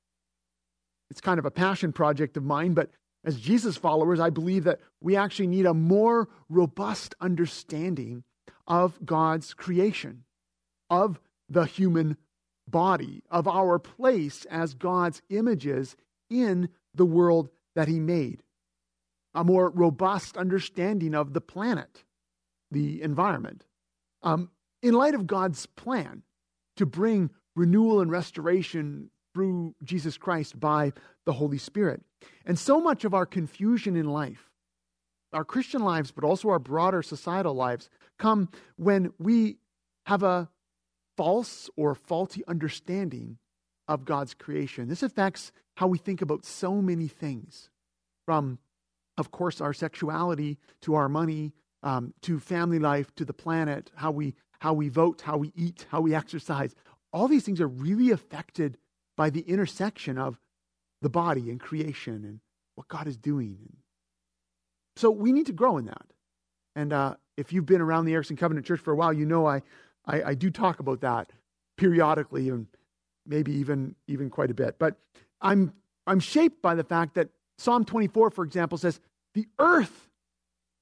It's 1.11 1.21
kind 1.21 1.39
of 1.39 1.45
a 1.45 1.51
passion 1.51 1.93
project 1.93 2.37
of 2.37 2.45
mine, 2.45 2.75
but 2.75 2.91
as 3.25 3.39
Jesus 3.39 3.77
followers, 3.77 4.21
I 4.21 4.31
believe 4.31 4.65
that 4.65 4.81
we 5.01 5.17
actually 5.17 5.49
need 5.49 5.67
a 5.67 5.75
more 5.75 6.29
robust 6.49 7.15
understanding 7.21 8.25
of 8.67 9.05
God's 9.05 9.53
creation, 9.53 10.25
of 10.89 11.21
the 11.49 11.65
human 11.65 12.17
body, 12.69 13.23
of 13.31 13.49
our 13.49 13.79
place 13.79 14.45
as 14.47 14.75
God's 14.75 15.21
images 15.29 15.97
in 16.31 16.69
the 16.95 17.05
world 17.05 17.51
that 17.75 17.89
He 17.89 17.99
made. 17.99 18.43
A 19.35 19.45
more 19.45 19.71
robust 19.71 20.37
understanding 20.37 21.15
of 21.15 21.33
the 21.35 21.41
planet, 21.41 22.05
the 22.71 23.03
environment. 23.03 23.67
Um, 24.23 24.51
in 24.83 24.95
light 24.95 25.15
of 25.15 25.27
God's 25.27 25.67
plan 25.67 26.23
to 26.81 26.87
bring 26.87 27.29
renewal 27.57 28.01
and 28.01 28.11
restoration 28.11 29.11
through 29.35 29.75
Jesus 29.85 30.17
Christ 30.17 30.59
by 30.59 30.95
the 31.27 31.35
Holy 31.35 31.59
Spirit. 31.59 32.01
And 32.47 32.59
so 32.59 32.81
much 32.81 33.05
of 33.05 33.13
our 33.13 33.27
confusion 33.27 33.97
in 33.97 34.07
life, 34.07 34.49
our 35.35 35.45
Christian 35.45 35.83
lives, 35.83 36.11
but 36.11 36.25
also 36.25 36.49
our 36.49 36.59
broader 36.59 37.03
societal 37.03 37.53
lives, 37.53 37.91
come 38.19 38.49
when 38.77 39.13
we 39.19 39.59
have 40.07 40.23
a 40.23 40.49
false 41.19 41.69
or 41.77 41.95
faulty 41.95 42.43
understanding 42.49 43.37
of 43.87 44.07
God's 44.07 44.33
creation. 44.33 44.89
This 44.89 45.03
affects 45.03 45.53
how 45.77 45.87
we 45.87 45.99
think 45.99 46.23
about 46.23 46.47
so 46.47 46.81
many 46.81 47.09
things, 47.09 47.69
from, 48.25 48.59
of 49.19 49.31
course, 49.31 49.61
our 49.61 49.75
sexuality 49.75 50.57
to 50.81 50.95
our 50.95 51.11
money, 51.11 51.53
um, 51.83 52.15
to 52.23 52.41
family 52.41 52.79
life, 52.79 53.15
to 53.17 53.27
the 53.27 53.35
planet, 53.35 53.91
how 53.97 54.11
we 54.11 54.35
how 54.61 54.73
we 54.75 54.89
vote, 54.89 55.23
how 55.23 55.37
we 55.37 55.53
eat, 55.57 55.87
how 55.91 56.01
we 56.01 56.15
exercise. 56.15 56.75
All 57.13 57.29
these 57.29 57.45
things 57.45 57.61
are 57.61 57.69
really 57.69 58.11
affected 58.11 58.79
by 59.17 59.31
the 59.31 59.41
intersection 59.41 60.17
of 60.17 60.39
the 61.03 61.11
body 61.11 61.51
and 61.51 61.59
creation 61.59 62.25
and 62.25 62.41
what 62.75 62.89
God 62.89 63.07
is 63.07 63.17
doing. 63.17 63.59
So 64.97 65.11
we 65.11 65.33
need 65.33 65.47
to 65.47 65.53
grow 65.53 65.79
in 65.79 65.87
that. 65.87 66.07
And 66.77 66.93
uh, 66.93 67.15
if 67.37 67.53
you've 67.53 67.67
been 67.67 67.81
around 67.81 68.05
the 68.05 68.13
Erickson 68.13 68.37
Covenant 68.37 68.67
Church 68.67 68.81
for 68.81 68.93
a 68.93 68.97
while, 68.97 69.13
you 69.13 69.27
know 69.27 69.47
I, 69.47 69.63
I, 70.07 70.23
I 70.23 70.35
do 70.35 70.51
talk 70.51 70.79
about 70.79 71.01
that 71.01 71.33
periodically 71.77 72.51
and 72.51 72.67
maybe 73.27 73.53
even 73.53 73.95
even 74.07 74.29
quite 74.31 74.51
a 74.51 74.55
bit. 74.55 74.79
But 74.79 74.97
I'm 75.41 75.73
I'm 76.07 76.21
shaped 76.21 76.61
by 76.61 76.75
the 76.75 76.85
fact 76.85 77.15
that 77.15 77.31
Psalm 77.59 77.85
24, 77.85 78.31
for 78.31 78.45
example, 78.45 78.79
says, 78.79 79.01
"The 79.35 79.47
earth 79.59 80.11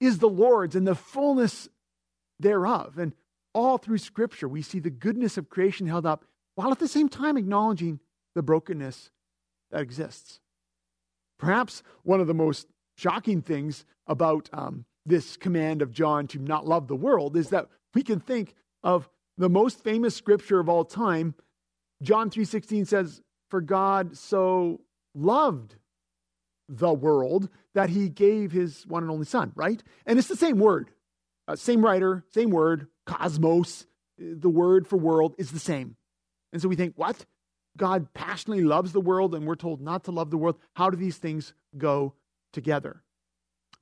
is 0.01 0.19
the 0.19 0.29
Lord's 0.29 0.75
and 0.75 0.87
the 0.87 0.95
fullness 0.95 1.69
thereof." 2.41 2.99
And 2.99 3.13
all 3.59 3.77
through 3.77 3.99
Scripture, 3.99 4.49
we 4.49 4.63
see 4.63 4.79
the 4.79 4.89
goodness 4.89 5.37
of 5.37 5.51
creation 5.51 5.89
held 5.89 6.07
up, 6.07 6.25
while 6.55 6.71
at 6.71 6.79
the 6.79 6.87
same 6.87 7.09
time 7.09 7.37
acknowledging 7.37 7.99
the 8.37 8.43
brokenness 8.43 9.11
that 9.73 9.81
exists. 9.81 10.39
Perhaps 11.41 11.83
one 12.05 12.21
of 12.21 12.29
the 12.29 12.35
most 12.35 12.69
shocking 12.97 13.43
things 13.43 13.85
about 14.07 14.49
um, 14.53 14.85
this 15.05 15.37
command 15.37 15.83
of 15.83 15.91
John 15.91 16.29
to 16.29 16.39
not 16.39 16.69
love 16.69 16.87
the 16.87 16.95
world 16.95 17.37
is 17.37 17.49
that 17.51 17.67
we 17.95 18.05
can 18.05 18.21
think 18.21 18.55
of 18.85 19.09
the 19.37 19.49
most 19.49 19.83
famous 19.83 20.15
scripture 20.15 20.61
of 20.61 20.69
all 20.69 20.85
time. 20.85 21.35
John 22.01 22.31
3:16 22.31 22.85
says, 22.85 23.23
"For 23.49 23.61
God 23.61 24.17
so 24.17 24.83
loved 25.17 25.75
the 26.69 26.93
world 26.93 27.49
that 27.75 27.91
he 27.91 28.09
gave 28.09 28.53
his 28.53 28.87
one 28.87 29.03
and 29.03 29.11
only 29.11 29.27
son," 29.27 29.53
right? 29.57 29.83
And 30.07 30.17
it's 30.17 30.29
the 30.29 30.37
same 30.37 30.59
word. 30.59 30.93
Uh, 31.49 31.57
same 31.57 31.85
writer, 31.85 32.25
same 32.31 32.51
word, 32.51 32.89
cosmos, 33.09 33.87
the 34.19 34.51
word 34.51 34.87
for 34.87 34.97
world 34.97 35.35
is 35.39 35.51
the 35.51 35.59
same. 35.59 35.97
And 36.53 36.61
so 36.61 36.69
we 36.69 36.77
think, 36.77 36.95
what? 36.97 37.25
God 37.77 38.13
passionately 38.13 38.65
loves 38.65 38.93
the 38.93 39.01
world 39.01 39.35
and 39.35 39.47
we're 39.47 39.55
told 39.55 39.81
not 39.81 40.05
to 40.05 40.11
love 40.11 40.31
the 40.31 40.37
world. 40.37 40.57
How 40.75 40.91
do 40.91 40.97
these 40.97 41.17
things 41.17 41.55
go 41.77 42.15
together? 42.53 43.03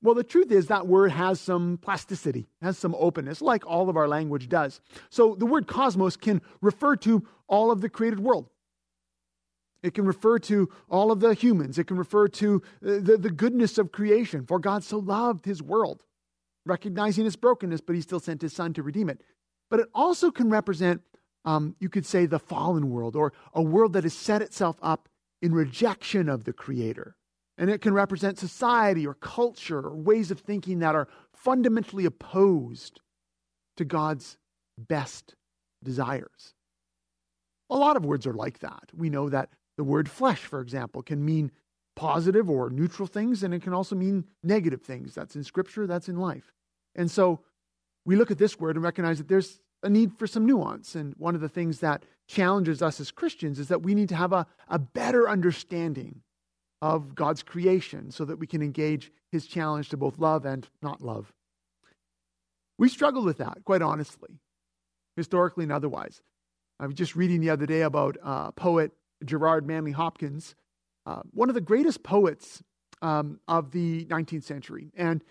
Well, 0.02 0.14
the 0.14 0.22
truth 0.22 0.52
is 0.52 0.66
that 0.66 0.86
word 0.86 1.10
has 1.10 1.40
some 1.40 1.78
plasticity, 1.78 2.46
has 2.60 2.78
some 2.78 2.94
openness, 2.98 3.40
like 3.40 3.66
all 3.66 3.88
of 3.88 3.96
our 3.96 4.06
language 4.06 4.48
does. 4.48 4.80
So 5.10 5.34
the 5.34 5.46
word 5.46 5.66
cosmos 5.66 6.16
can 6.16 6.42
refer 6.60 6.96
to 6.96 7.26
all 7.48 7.70
of 7.70 7.80
the 7.80 7.88
created 7.88 8.20
world. 8.20 8.50
It 9.82 9.94
can 9.94 10.04
refer 10.04 10.38
to 10.40 10.68
all 10.90 11.10
of 11.10 11.20
the 11.20 11.34
humans. 11.34 11.78
It 11.78 11.84
can 11.84 11.96
refer 11.96 12.28
to 12.28 12.62
uh, 12.84 12.98
the, 13.00 13.16
the 13.16 13.30
goodness 13.30 13.78
of 13.78 13.92
creation. 13.92 14.44
For 14.44 14.58
God 14.58 14.84
so 14.84 14.98
loved 14.98 15.44
his 15.46 15.62
world, 15.62 16.04
recognizing 16.66 17.24
its 17.24 17.36
brokenness, 17.36 17.80
but 17.80 17.96
he 17.96 18.02
still 18.02 18.20
sent 18.20 18.42
his 18.42 18.52
son 18.52 18.74
to 18.74 18.82
redeem 18.82 19.08
it. 19.08 19.22
But 19.70 19.80
it 19.80 19.88
also 19.94 20.30
can 20.30 20.50
represent 20.50 21.02
um, 21.46 21.76
you 21.78 21.88
could 21.88 22.04
say, 22.04 22.26
the 22.26 22.40
fallen 22.40 22.90
world, 22.90 23.16
or 23.16 23.32
a 23.54 23.62
world 23.62 23.92
that 23.94 24.02
has 24.02 24.12
set 24.12 24.42
itself 24.42 24.76
up 24.82 25.08
in 25.40 25.54
rejection 25.54 26.28
of 26.28 26.44
the 26.44 26.52
Creator. 26.52 27.14
And 27.56 27.70
it 27.70 27.80
can 27.80 27.94
represent 27.94 28.38
society 28.38 29.06
or 29.06 29.14
culture 29.14 29.78
or 29.78 29.96
ways 29.96 30.30
of 30.30 30.40
thinking 30.40 30.80
that 30.80 30.94
are 30.94 31.08
fundamentally 31.32 32.04
opposed 32.04 33.00
to 33.76 33.84
God's 33.84 34.36
best 34.76 35.36
desires. 35.82 36.52
A 37.70 37.76
lot 37.76 37.96
of 37.96 38.04
words 38.04 38.26
are 38.26 38.34
like 38.34 38.58
that. 38.58 38.90
We 38.94 39.08
know 39.08 39.28
that 39.30 39.50
the 39.76 39.84
word 39.84 40.10
flesh, 40.10 40.40
for 40.40 40.60
example, 40.60 41.02
can 41.02 41.24
mean 41.24 41.52
positive 41.96 42.48
or 42.48 42.70
neutral 42.70 43.08
things, 43.08 43.42
and 43.42 43.52
it 43.52 43.62
can 43.62 43.74
also 43.74 43.96
mean 43.96 44.24
negative 44.44 44.82
things. 44.82 45.14
That's 45.14 45.34
in 45.34 45.42
Scripture, 45.42 45.86
that's 45.86 46.08
in 46.08 46.16
life. 46.16 46.52
And 46.94 47.10
so 47.10 47.40
we 48.04 48.14
look 48.14 48.30
at 48.30 48.38
this 48.38 48.60
word 48.60 48.76
and 48.76 48.84
recognize 48.84 49.18
that 49.18 49.28
there's 49.28 49.60
a 49.82 49.88
need 49.88 50.16
for 50.18 50.26
some 50.26 50.46
nuance. 50.46 50.94
And 50.94 51.14
one 51.18 51.34
of 51.34 51.40
the 51.40 51.48
things 51.48 51.80
that 51.80 52.04
challenges 52.28 52.82
us 52.82 53.00
as 53.00 53.10
Christians 53.10 53.58
is 53.58 53.68
that 53.68 53.82
we 53.82 53.94
need 53.94 54.08
to 54.10 54.16
have 54.16 54.32
a, 54.32 54.46
a 54.68 54.78
better 54.78 55.28
understanding 55.28 56.22
of 56.82 57.14
God's 57.14 57.42
creation 57.42 58.10
so 58.10 58.24
that 58.24 58.38
we 58.38 58.46
can 58.46 58.62
engage 58.62 59.10
his 59.32 59.46
challenge 59.46 59.88
to 59.88 59.96
both 59.96 60.18
love 60.18 60.44
and 60.44 60.68
not 60.82 61.02
love. 61.02 61.32
We 62.78 62.88
struggle 62.88 63.24
with 63.24 63.38
that, 63.38 63.64
quite 63.64 63.82
honestly, 63.82 64.38
historically 65.16 65.64
and 65.64 65.72
otherwise. 65.72 66.20
I 66.78 66.86
was 66.86 66.94
just 66.94 67.16
reading 67.16 67.40
the 67.40 67.50
other 67.50 67.64
day 67.64 67.82
about 67.82 68.18
uh, 68.22 68.50
poet 68.52 68.92
Gerard 69.24 69.66
Manley 69.66 69.92
Hopkins, 69.92 70.54
uh, 71.06 71.22
one 71.32 71.48
of 71.48 71.54
the 71.54 71.60
greatest 71.60 72.02
poets 72.02 72.62
um, 73.00 73.40
of 73.46 73.70
the 73.70 74.04
19th 74.06 74.42
century. 74.42 74.90
And 74.96 75.22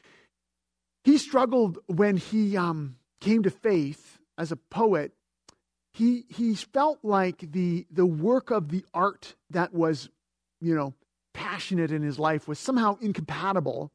he 1.03 1.17
struggled 1.17 1.77
when 1.87 2.17
he 2.17 2.57
um, 2.57 2.95
came 3.19 3.43
to 3.43 3.49
faith 3.49 4.19
as 4.37 4.51
a 4.51 4.55
poet. 4.55 5.11
He, 5.93 6.25
he 6.29 6.55
felt 6.55 6.99
like 7.03 7.51
the, 7.51 7.85
the 7.91 8.05
work 8.05 8.51
of 8.51 8.69
the 8.69 8.85
art 8.93 9.35
that 9.49 9.73
was, 9.73 10.09
you 10.61 10.75
know, 10.75 10.93
passionate 11.33 11.91
in 11.91 12.01
his 12.01 12.17
life 12.17 12.47
was 12.47 12.59
somehow 12.59 12.97
incompatible 13.01 13.91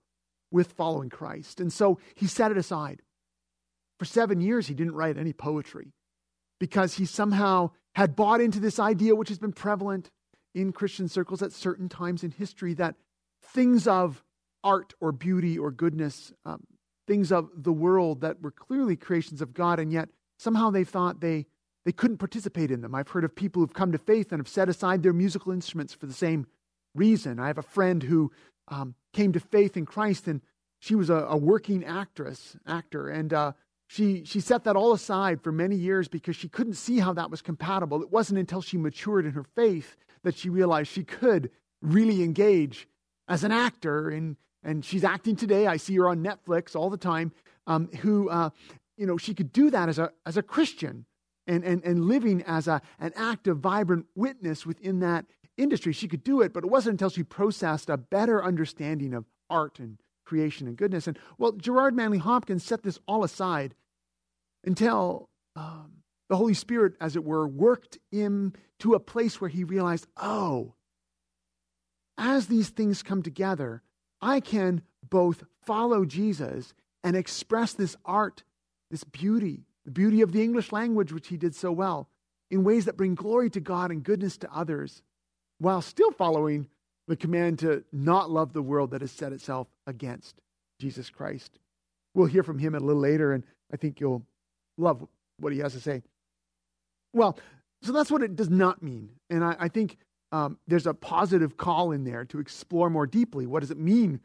with 0.50 0.72
following 0.72 1.08
Christ. 1.08 1.60
And 1.60 1.72
so 1.72 1.98
he 2.14 2.26
set 2.26 2.50
it 2.50 2.58
aside. 2.58 3.02
For 3.98 4.04
seven 4.04 4.40
years, 4.40 4.66
he 4.66 4.74
didn't 4.74 4.94
write 4.94 5.18
any 5.18 5.32
poetry 5.32 5.92
because 6.58 6.94
he 6.94 7.04
somehow 7.04 7.70
had 7.94 8.16
bought 8.16 8.40
into 8.40 8.60
this 8.60 8.78
idea, 8.78 9.14
which 9.14 9.28
has 9.28 9.38
been 9.38 9.52
prevalent 9.52 10.10
in 10.54 10.72
Christian 10.72 11.08
circles 11.08 11.42
at 11.42 11.52
certain 11.52 11.88
times 11.88 12.24
in 12.24 12.30
history, 12.30 12.74
that 12.74 12.96
things 13.42 13.86
of 13.86 14.24
art 14.62 14.94
or 15.00 15.12
beauty 15.12 15.58
or 15.58 15.70
goodness, 15.70 16.32
um, 16.44 16.66
things 17.06 17.32
of 17.32 17.48
the 17.56 17.72
world 17.72 18.20
that 18.20 18.40
were 18.40 18.50
clearly 18.50 18.96
creations 18.96 19.40
of 19.40 19.54
God, 19.54 19.78
and 19.78 19.92
yet 19.92 20.08
somehow 20.38 20.70
they 20.70 20.84
thought 20.84 21.20
they, 21.20 21.46
they 21.84 21.92
couldn't 21.92 22.18
participate 22.18 22.70
in 22.70 22.80
them. 22.82 22.94
I've 22.94 23.08
heard 23.08 23.24
of 23.24 23.34
people 23.34 23.60
who've 23.60 23.72
come 23.72 23.92
to 23.92 23.98
faith 23.98 24.32
and 24.32 24.40
have 24.40 24.48
set 24.48 24.68
aside 24.68 25.02
their 25.02 25.12
musical 25.12 25.52
instruments 25.52 25.94
for 25.94 26.06
the 26.06 26.12
same 26.12 26.46
reason. 26.94 27.38
I 27.38 27.46
have 27.46 27.58
a 27.58 27.62
friend 27.62 28.02
who 28.02 28.30
um, 28.68 28.94
came 29.12 29.32
to 29.32 29.40
faith 29.40 29.76
in 29.76 29.86
Christ, 29.86 30.28
and 30.28 30.40
she 30.78 30.94
was 30.94 31.10
a, 31.10 31.26
a 31.28 31.36
working 31.36 31.84
actress, 31.84 32.56
actor, 32.66 33.08
and 33.08 33.32
uh, 33.32 33.52
she 33.86 34.24
she 34.24 34.40
set 34.40 34.64
that 34.64 34.76
all 34.76 34.92
aside 34.92 35.42
for 35.42 35.50
many 35.50 35.74
years 35.74 36.06
because 36.06 36.36
she 36.36 36.48
couldn't 36.48 36.74
see 36.74 37.00
how 37.00 37.12
that 37.14 37.30
was 37.30 37.42
compatible. 37.42 38.02
It 38.02 38.12
wasn't 38.12 38.38
until 38.38 38.62
she 38.62 38.78
matured 38.78 39.26
in 39.26 39.32
her 39.32 39.42
faith 39.42 39.96
that 40.24 40.36
she 40.36 40.48
realized 40.48 40.90
she 40.90 41.04
could 41.04 41.50
really 41.82 42.22
engage 42.22 42.88
as 43.28 43.44
an 43.44 43.52
actor, 43.52 44.08
and 44.08 44.36
and 44.62 44.84
she's 44.84 45.04
acting 45.04 45.36
today. 45.36 45.66
I 45.66 45.76
see 45.76 45.96
her 45.96 46.08
on 46.08 46.22
Netflix 46.22 46.76
all 46.76 46.90
the 46.90 46.96
time. 46.96 47.32
Um, 47.66 47.88
who 48.00 48.28
uh, 48.28 48.50
you 48.96 49.06
know 49.06 49.16
she 49.16 49.34
could 49.34 49.52
do 49.52 49.70
that 49.70 49.88
as 49.88 49.98
a 49.98 50.12
as 50.26 50.36
a 50.36 50.42
Christian 50.42 51.06
and 51.46 51.64
and 51.64 51.84
and 51.84 52.04
living 52.04 52.42
as 52.46 52.68
a 52.68 52.82
an 52.98 53.12
active, 53.16 53.58
vibrant 53.58 54.06
witness 54.14 54.66
within 54.66 55.00
that 55.00 55.26
industry. 55.56 55.92
She 55.92 56.08
could 56.08 56.24
do 56.24 56.40
it, 56.40 56.52
but 56.52 56.64
it 56.64 56.70
wasn't 56.70 56.94
until 56.94 57.10
she 57.10 57.22
processed 57.22 57.88
a 57.88 57.96
better 57.96 58.42
understanding 58.42 59.14
of 59.14 59.24
art 59.48 59.78
and 59.78 59.98
creation 60.24 60.68
and 60.68 60.76
goodness. 60.76 61.06
And 61.06 61.18
well, 61.38 61.52
Gerard 61.52 61.94
Manley 61.94 62.18
Hopkins 62.18 62.64
set 62.64 62.82
this 62.82 62.98
all 63.06 63.24
aside 63.24 63.74
until 64.64 65.28
um, 65.56 65.99
the 66.30 66.36
Holy 66.36 66.54
Spirit, 66.54 66.94
as 67.00 67.16
it 67.16 67.24
were, 67.24 67.46
worked 67.46 67.98
him 68.12 68.52
to 68.78 68.94
a 68.94 69.00
place 69.00 69.40
where 69.40 69.50
he 69.50 69.64
realized, 69.64 70.06
oh, 70.16 70.74
as 72.16 72.46
these 72.46 72.68
things 72.68 73.02
come 73.02 73.20
together, 73.20 73.82
I 74.22 74.38
can 74.38 74.82
both 75.02 75.42
follow 75.64 76.04
Jesus 76.04 76.72
and 77.02 77.16
express 77.16 77.72
this 77.72 77.96
art, 78.04 78.44
this 78.92 79.02
beauty, 79.02 79.64
the 79.84 79.90
beauty 79.90 80.22
of 80.22 80.30
the 80.30 80.40
English 80.40 80.70
language, 80.70 81.12
which 81.12 81.26
he 81.26 81.36
did 81.36 81.52
so 81.52 81.72
well, 81.72 82.08
in 82.48 82.62
ways 82.62 82.84
that 82.84 82.96
bring 82.96 83.16
glory 83.16 83.50
to 83.50 83.60
God 83.60 83.90
and 83.90 84.04
goodness 84.04 84.36
to 84.38 84.54
others 84.54 85.02
while 85.58 85.82
still 85.82 86.12
following 86.12 86.68
the 87.08 87.16
command 87.16 87.58
to 87.58 87.82
not 87.92 88.30
love 88.30 88.52
the 88.52 88.62
world 88.62 88.92
that 88.92 89.00
has 89.00 89.10
set 89.10 89.32
itself 89.32 89.66
against 89.84 90.36
Jesus 90.78 91.10
Christ. 91.10 91.58
We'll 92.14 92.26
hear 92.26 92.44
from 92.44 92.60
him 92.60 92.76
a 92.76 92.78
little 92.78 93.02
later, 93.02 93.32
and 93.32 93.42
I 93.72 93.76
think 93.76 93.98
you'll 93.98 94.24
love 94.78 95.04
what 95.40 95.52
he 95.52 95.58
has 95.58 95.72
to 95.72 95.80
say. 95.80 96.02
Well, 97.12 97.38
so 97.82 97.92
that's 97.92 98.10
what 98.10 98.22
it 98.22 98.36
does 98.36 98.50
not 98.50 98.82
mean. 98.82 99.10
And 99.30 99.44
I, 99.44 99.56
I 99.58 99.68
think 99.68 99.96
um, 100.32 100.58
there's 100.66 100.86
a 100.86 100.94
positive 100.94 101.56
call 101.56 101.92
in 101.92 102.04
there 102.04 102.24
to 102.26 102.38
explore 102.38 102.90
more 102.90 103.06
deeply 103.06 103.46
what 103.46 103.60
does 103.60 103.70
it 103.70 103.78
mean 103.78 104.20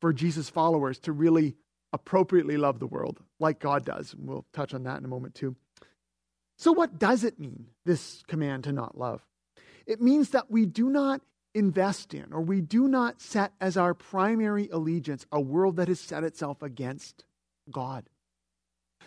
for 0.00 0.12
Jesus' 0.12 0.48
followers 0.48 0.98
to 1.00 1.12
really 1.12 1.56
appropriately 1.92 2.56
love 2.56 2.78
the 2.78 2.86
world 2.86 3.20
like 3.38 3.58
God 3.58 3.84
does. 3.84 4.14
And 4.14 4.28
we'll 4.28 4.46
touch 4.52 4.74
on 4.74 4.84
that 4.84 4.98
in 4.98 5.04
a 5.04 5.08
moment, 5.08 5.34
too. 5.34 5.56
So, 6.56 6.72
what 6.72 6.98
does 6.98 7.24
it 7.24 7.38
mean, 7.38 7.68
this 7.84 8.22
command 8.28 8.64
to 8.64 8.72
not 8.72 8.96
love? 8.96 9.22
It 9.86 10.00
means 10.00 10.30
that 10.30 10.50
we 10.50 10.66
do 10.66 10.90
not 10.90 11.22
invest 11.54 12.14
in 12.14 12.32
or 12.32 12.40
we 12.42 12.60
do 12.60 12.86
not 12.86 13.20
set 13.20 13.52
as 13.60 13.76
our 13.76 13.94
primary 13.94 14.68
allegiance 14.68 15.26
a 15.32 15.40
world 15.40 15.76
that 15.76 15.88
has 15.88 15.98
set 15.98 16.22
itself 16.22 16.62
against 16.62 17.24
God. 17.70 18.09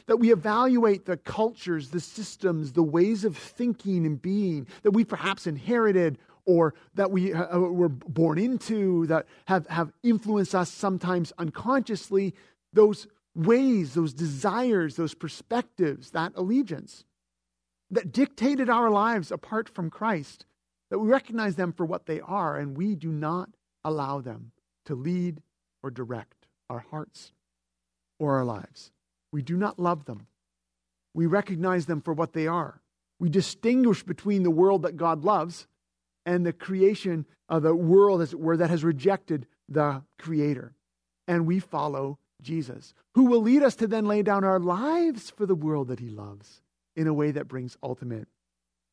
That 0.07 0.17
we 0.17 0.31
evaluate 0.31 1.05
the 1.05 1.17
cultures, 1.17 1.89
the 1.89 1.99
systems, 1.99 2.73
the 2.73 2.83
ways 2.83 3.23
of 3.23 3.37
thinking 3.37 4.05
and 4.05 4.21
being 4.21 4.67
that 4.83 4.91
we 4.91 5.05
perhaps 5.05 5.47
inherited 5.47 6.17
or 6.45 6.73
that 6.95 7.09
we 7.11 7.33
uh, 7.33 7.55
uh, 7.55 7.59
were 7.59 7.89
born 7.89 8.37
into, 8.37 9.07
that 9.07 9.25
have, 9.45 9.65
have 9.67 9.93
influenced 10.03 10.53
us 10.53 10.69
sometimes 10.69 11.31
unconsciously, 11.37 12.33
those 12.73 13.07
ways, 13.33 13.93
those 13.93 14.13
desires, 14.13 14.97
those 14.97 15.13
perspectives, 15.13 16.11
that 16.11 16.33
allegiance 16.35 17.05
that 17.93 18.11
dictated 18.11 18.69
our 18.69 18.89
lives 18.89 19.31
apart 19.31 19.69
from 19.69 19.89
Christ 19.89 20.45
that 20.89 20.99
we 20.99 21.07
recognize 21.07 21.55
them 21.55 21.71
for 21.71 21.85
what 21.85 22.05
they 22.05 22.19
are 22.19 22.57
and 22.57 22.77
we 22.77 22.95
do 22.95 23.11
not 23.11 23.49
allow 23.83 24.19
them 24.19 24.51
to 24.85 24.95
lead 24.95 25.41
or 25.81 25.89
direct 25.91 26.47
our 26.69 26.85
hearts 26.91 27.31
or 28.19 28.37
our 28.37 28.45
lives. 28.45 28.91
We 29.33 29.41
do 29.41 29.57
not 29.57 29.79
love 29.79 30.05
them. 30.05 30.27
We 31.15 31.25
recognize 31.25 31.87
them 31.87 32.01
for 32.01 32.13
what 32.13 32.33
they 32.33 32.45
are. 32.45 32.79
We 33.19 33.29
distinguish 33.29 34.03
between 34.03 34.43
the 34.43 34.51
world 34.51 34.83
that 34.83 34.95
God 34.95 35.25
loves 35.25 35.67
and 36.23 36.45
the 36.45 36.53
creation 36.53 37.25
of 37.49 37.63
the 37.63 37.75
world, 37.75 38.21
as 38.21 38.31
it 38.31 38.39
were, 38.39 38.55
that 38.57 38.69
has 38.69 38.83
rejected 38.83 39.47
the 39.67 40.03
Creator. 40.19 40.75
And 41.27 41.47
we 41.47 41.59
follow 41.59 42.19
Jesus, 42.41 42.93
who 43.15 43.25
will 43.25 43.41
lead 43.41 43.63
us 43.63 43.75
to 43.77 43.87
then 43.87 44.05
lay 44.05 44.21
down 44.21 44.43
our 44.43 44.59
lives 44.59 45.31
for 45.31 45.47
the 45.47 45.55
world 45.55 45.87
that 45.87 45.99
He 45.99 46.09
loves 46.09 46.61
in 46.95 47.07
a 47.07 47.13
way 47.13 47.31
that 47.31 47.47
brings 47.47 47.75
ultimate 47.81 48.27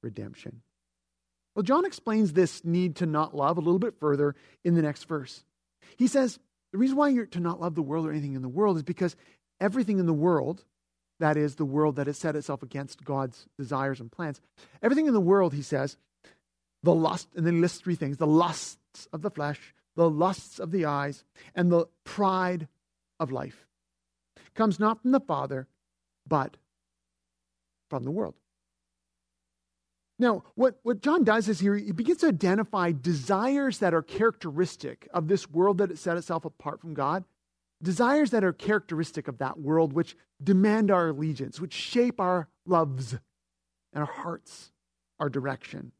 redemption. 0.02 0.62
Well, 1.54 1.64
John 1.64 1.84
explains 1.84 2.32
this 2.32 2.64
need 2.64 2.96
to 2.96 3.06
not 3.06 3.36
love 3.36 3.58
a 3.58 3.60
little 3.60 3.78
bit 3.78 3.98
further 4.00 4.34
in 4.64 4.74
the 4.74 4.82
next 4.82 5.04
verse. 5.04 5.44
He 5.98 6.06
says, 6.06 6.38
The 6.72 6.78
reason 6.78 6.96
why 6.96 7.08
you're 7.08 7.26
to 7.26 7.40
not 7.40 7.60
love 7.60 7.74
the 7.74 7.82
world 7.82 8.06
or 8.06 8.10
anything 8.10 8.34
in 8.34 8.42
the 8.42 8.48
world 8.48 8.78
is 8.78 8.82
because 8.82 9.16
everything 9.60 9.98
in 9.98 10.06
the 10.06 10.12
world, 10.12 10.64
that 11.18 11.36
is, 11.36 11.56
the 11.56 11.64
world 11.64 11.96
that 11.96 12.06
has 12.06 12.18
set 12.18 12.36
itself 12.36 12.62
against 12.62 13.04
God's 13.04 13.46
desires 13.58 14.00
and 14.00 14.10
plans, 14.10 14.40
everything 14.82 15.06
in 15.06 15.12
the 15.12 15.20
world, 15.20 15.54
he 15.54 15.62
says, 15.62 15.96
the 16.82 16.94
lust, 16.94 17.28
and 17.36 17.46
then 17.46 17.54
he 17.54 17.60
lists 17.60 17.80
three 17.80 17.94
things 17.94 18.16
the 18.16 18.26
lusts 18.26 19.06
of 19.12 19.22
the 19.22 19.30
flesh, 19.30 19.74
the 19.96 20.08
lusts 20.08 20.58
of 20.58 20.70
the 20.70 20.84
eyes, 20.86 21.24
and 21.54 21.70
the 21.70 21.86
pride 22.04 22.68
of 23.18 23.30
life 23.30 23.66
comes 24.54 24.80
not 24.80 25.02
from 25.02 25.12
the 25.12 25.20
Father, 25.20 25.68
but 26.26 26.56
from 27.88 28.04
the 28.04 28.10
world. 28.10 28.34
Now, 30.18 30.44
what, 30.54 30.78
what 30.82 31.00
John 31.00 31.24
does 31.24 31.48
is 31.48 31.60
here, 31.60 31.74
he 31.74 31.92
begins 31.92 32.18
to 32.18 32.28
identify 32.28 32.92
desires 32.92 33.78
that 33.78 33.94
are 33.94 34.02
characteristic 34.02 35.08
of 35.14 35.28
this 35.28 35.48
world 35.50 35.78
that 35.78 35.88
has 35.88 36.00
set 36.00 36.18
itself 36.18 36.44
apart 36.44 36.80
from 36.80 36.92
God, 36.92 37.24
desires 37.82 38.30
that 38.30 38.44
are 38.44 38.52
characteristic 38.52 39.28
of 39.28 39.38
that 39.38 39.58
world, 39.58 39.92
which 39.92 40.16
demand 40.42 40.90
our 40.90 41.08
allegiance, 41.08 41.60
which 41.60 41.72
shape 41.72 42.20
our 42.20 42.48
loves 42.66 43.12
and 43.92 44.02
our 44.02 44.06
hearts, 44.06 44.72
our 45.18 45.28
direction. 45.28 45.92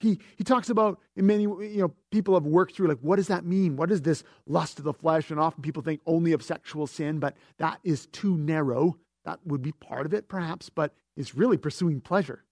He, 0.00 0.18
he 0.36 0.44
talks 0.44 0.70
about 0.70 0.98
in 1.14 1.26
many 1.26 1.42
you 1.42 1.76
know 1.76 1.92
people 2.10 2.34
have 2.34 2.46
worked 2.46 2.74
through 2.74 2.88
like 2.88 3.00
what 3.00 3.16
does 3.16 3.28
that 3.28 3.44
mean 3.44 3.76
what 3.76 3.90
is 3.90 4.00
this 4.00 4.24
lust 4.46 4.78
of 4.78 4.86
the 4.86 4.94
flesh 4.94 5.30
and 5.30 5.38
often 5.38 5.62
people 5.62 5.82
think 5.82 6.00
only 6.06 6.32
of 6.32 6.42
sexual 6.42 6.86
sin 6.86 7.18
but 7.18 7.36
that 7.58 7.80
is 7.84 8.06
too 8.06 8.34
narrow 8.38 8.96
that 9.26 9.40
would 9.44 9.60
be 9.60 9.72
part 9.72 10.06
of 10.06 10.14
it 10.14 10.26
perhaps 10.26 10.70
but 10.70 10.94
it's 11.18 11.34
really 11.34 11.58
pursuing 11.58 12.00
pleasure 12.00 12.46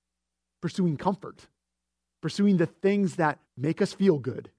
pursuing 0.60 0.96
comfort, 0.96 1.46
pursuing 2.20 2.56
the 2.56 2.66
things 2.66 3.16
that 3.16 3.38
make 3.56 3.80
us 3.80 3.92
feel 3.92 4.18
good. 4.18 4.50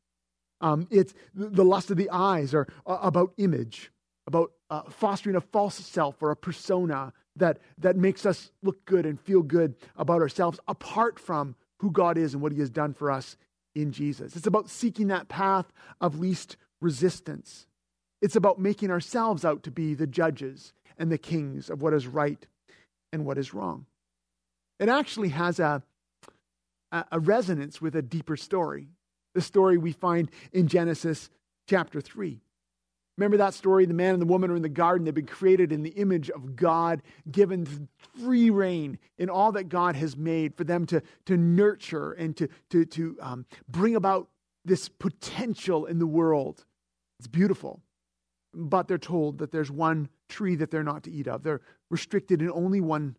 Um, 0.62 0.88
it's 0.90 1.14
the 1.34 1.64
lust 1.64 1.90
of 1.92 1.98
the 1.98 2.10
eyes 2.12 2.54
or 2.54 2.68
uh, 2.86 3.00
about 3.02 3.34
image, 3.38 3.92
about 4.28 4.52
uh, 4.70 4.84
fostering 4.90 5.36
a 5.36 5.42
false 5.42 5.76
self 5.76 6.22
or 6.22 6.32
a 6.32 6.36
persona 6.36 7.14
that, 7.36 7.60
that 7.78 7.96
makes 7.96 8.26
us 8.26 8.52
look 8.62 8.86
good 8.86 9.06
and 9.06 9.20
feel 9.20 9.42
good 9.42 9.76
about 9.96 10.22
ourselves 10.22 10.60
apart 10.68 11.20
from 11.20 11.56
who 11.78 11.92
God 11.92 12.18
is 12.18 12.34
and 12.34 12.44
what 12.44 12.52
He 12.52 12.60
has 12.60 12.70
done 12.70 12.94
for 12.94 13.10
us 13.10 13.38
in 13.74 13.92
Jesus. 13.92 14.36
It's 14.36 14.48
about 14.48 14.70
seeking 14.70 15.08
that 15.08 15.30
path 15.30 15.72
of 16.02 16.20
least 16.20 16.58
resistance. 16.82 17.68
It's 18.22 18.36
about 18.36 18.60
making 18.60 18.92
ourselves 18.92 19.46
out 19.46 19.64
to 19.64 19.72
be 19.72 19.94
the 19.94 20.08
judges 20.08 20.74
and 20.98 21.12
the 21.12 21.18
kings 21.18 21.70
of 21.70 21.82
what 21.82 21.94
is 21.94 22.06
right 22.06 22.46
and 23.14 23.26
what 23.26 23.38
is 23.38 23.54
wrong. 23.54 23.86
It 24.80 24.90
actually 24.90 25.30
has 25.30 25.60
a, 25.60 25.84
a 26.92 27.20
resonance 27.20 27.82
with 27.82 27.96
a 27.96 28.02
deeper 28.02 28.38
story. 28.38 28.90
The 29.34 29.42
story 29.42 29.78
we 29.78 29.92
find 29.92 30.30
in 30.52 30.68
Genesis 30.68 31.30
chapter 31.68 32.02
3. 32.02 32.42
Remember 33.20 33.38
that 33.38 33.54
story? 33.54 33.86
The 33.86 33.94
man 33.94 34.14
and 34.14 34.22
the 34.22 34.26
woman 34.26 34.50
are 34.50 34.56
in 34.56 34.62
the 34.62 34.70
garden. 34.70 35.04
They've 35.04 35.14
been 35.14 35.26
created 35.26 35.74
in 35.74 35.84
the 35.84 35.90
image 35.90 36.30
of 36.30 36.56
God, 36.56 37.02
given 37.30 37.90
free 38.18 38.50
rein 38.50 38.98
in 39.18 39.30
all 39.30 39.52
that 39.52 39.66
God 39.66 39.98
has 39.98 40.16
made 40.16 40.56
for 40.56 40.64
them 40.64 40.86
to, 40.86 41.02
to 41.26 41.36
nurture 41.36 42.14
and 42.14 42.36
to, 42.38 42.48
to, 42.70 42.86
to 42.86 43.18
um, 43.22 43.46
bring 43.68 43.98
about 43.98 44.30
this 44.64 44.88
potential 44.88 45.86
in 45.86 46.00
the 46.00 46.08
world. 46.08 46.64
It's 47.20 47.28
beautiful. 47.28 47.82
But 48.54 48.88
they're 48.88 48.98
told 48.98 49.40
that 49.40 49.52
there's 49.52 49.70
one 49.70 50.08
tree 50.30 50.56
that 50.56 50.72
they're 50.72 50.82
not 50.82 51.04
to 51.04 51.12
eat 51.12 51.28
of. 51.28 51.44
They're 51.44 51.62
restricted 51.92 52.42
in 52.42 52.50
only 52.50 52.80
one 52.80 53.18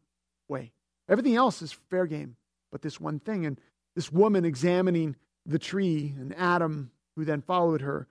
way. 0.49 0.73
Everything 1.11 1.37
else 1.37 1.61
is 1.61 1.73
fair 1.73 2.07
game, 2.07 2.37
but 2.73 2.81
this 2.81 2.99
one 2.99 3.21
thing. 3.21 3.45
And 3.45 3.61
this 3.95 4.11
woman 4.11 4.47
examining 4.47 5.17
the 5.47 5.59
tree, 5.59 6.15
and 6.19 6.35
Adam, 6.37 6.91
who 7.17 7.25
then 7.25 7.41
followed 7.41 7.81
her, 7.81 8.07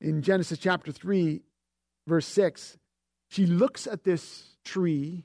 in 0.00 0.22
Genesis 0.22 0.58
chapter 0.58 0.92
3, 0.92 1.42
verse 2.06 2.26
6, 2.26 2.78
she 3.28 3.46
looks 3.46 3.86
at 3.86 4.04
this 4.04 4.56
tree 4.64 5.24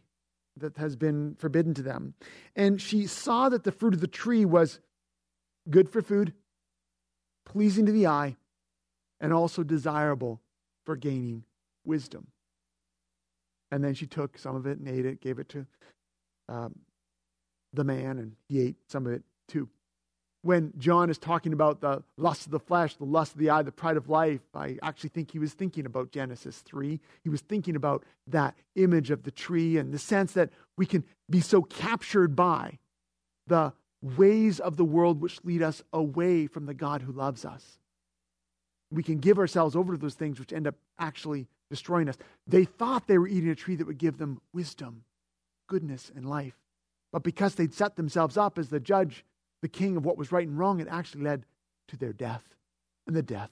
that 0.58 0.78
has 0.78 0.96
been 0.96 1.36
forbidden 1.36 1.74
to 1.76 1.82
them, 1.82 2.14
and 2.56 2.82
she 2.82 3.06
saw 3.06 3.50
that 3.50 3.64
the 3.64 3.72
fruit 3.72 3.94
of 3.94 4.02
the 4.02 4.08
tree 4.08 4.46
was 4.46 4.80
good 5.70 5.90
for 5.90 6.02
food, 6.02 6.34
pleasing 7.46 7.86
to 7.86 7.92
the 7.92 8.08
eye, 8.08 8.36
and 9.20 9.34
also 9.34 9.64
desirable 9.64 10.42
for 10.86 10.96
gaining 10.96 11.44
wisdom. 11.86 12.28
And 13.72 13.84
then 13.84 13.94
she 13.94 14.08
took 14.08 14.38
some 14.38 14.56
of 14.56 14.66
it 14.66 14.80
and 14.80 14.88
ate 14.88 15.06
it, 15.06 15.22
gave 15.22 15.40
it 15.40 15.50
to 15.50 15.66
um, 16.48 16.80
the 17.74 17.84
man, 17.84 18.18
and 18.18 18.36
he 18.48 18.62
ate 18.62 18.78
some 18.88 19.06
of 19.06 19.12
it 19.12 19.24
too 19.48 19.70
when 20.48 20.72
John 20.78 21.10
is 21.10 21.18
talking 21.18 21.52
about 21.52 21.82
the 21.82 22.02
lust 22.16 22.46
of 22.46 22.54
the 22.54 22.60
flesh, 22.60 22.96
the 22.96 23.04
lust 23.04 23.34
of 23.34 23.38
the 23.38 23.50
eye, 23.50 23.64
the 23.64 23.72
pride 23.72 23.98
of 23.98 24.08
life, 24.08 24.40
I 24.54 24.78
actually 24.82 25.10
think 25.10 25.30
he 25.30 25.40
was 25.40 25.52
thinking 25.52 25.86
about 25.86 26.14
Genesis 26.14 26.60
3. 26.60 27.02
He 27.22 27.30
was 27.30 27.42
thinking 27.42 27.76
about 27.76 28.06
that 28.28 28.56
image 28.76 29.12
of 29.12 29.24
the 29.24 29.32
tree 29.32 29.76
and 29.76 29.94
the 29.94 30.00
sense 30.00 30.32
that 30.34 30.50
we 30.78 30.86
can 30.86 31.04
be 31.30 31.42
so 31.42 31.64
captured 31.64 32.34
by 32.34 32.80
the 33.48 33.74
ways 34.02 34.62
of 34.62 34.78
the 34.78 34.86
world 34.86 35.20
which 35.20 35.44
lead 35.44 35.62
us 35.62 35.84
away 35.92 36.48
from 36.48 36.66
the 36.66 36.74
God 36.74 37.02
who 37.02 37.12
loves 37.12 37.44
us. 37.44 37.78
We 38.90 39.04
can 39.04 39.18
give 39.18 39.40
ourselves 39.40 39.76
over 39.76 39.96
to 39.96 40.00
those 40.00 40.16
things 40.16 40.40
which 40.40 40.54
end 40.54 40.66
up 40.66 40.76
actually 40.98 41.50
destroying 41.70 42.08
us. 42.08 42.16
They 42.48 42.64
thought 42.64 43.08
they 43.08 43.18
were 43.18 43.28
eating 43.28 43.50
a 43.50 43.56
tree 43.56 43.76
that 43.76 43.88
would 43.88 43.98
give 43.98 44.18
them 44.18 44.40
wisdom, 44.54 45.04
goodness, 45.68 46.10
and 46.16 46.26
life. 46.26 46.56
But 47.12 47.24
because 47.24 47.56
they'd 47.56 47.74
set 47.74 47.98
themselves 47.98 48.38
up 48.38 48.58
as 48.58 48.70
the 48.70 48.80
judge 48.80 49.26
the 49.62 49.68
king 49.68 49.98
of 49.98 50.06
what 50.06 50.18
was 50.18 50.32
right 50.32 50.48
and 50.48 50.58
wrong, 50.58 50.80
it 50.80 50.88
actually 50.90 51.24
led 51.24 51.46
to 51.88 51.98
their 51.98 52.14
death 52.14 52.44
and 53.06 53.16
the 53.16 53.22
death 53.22 53.52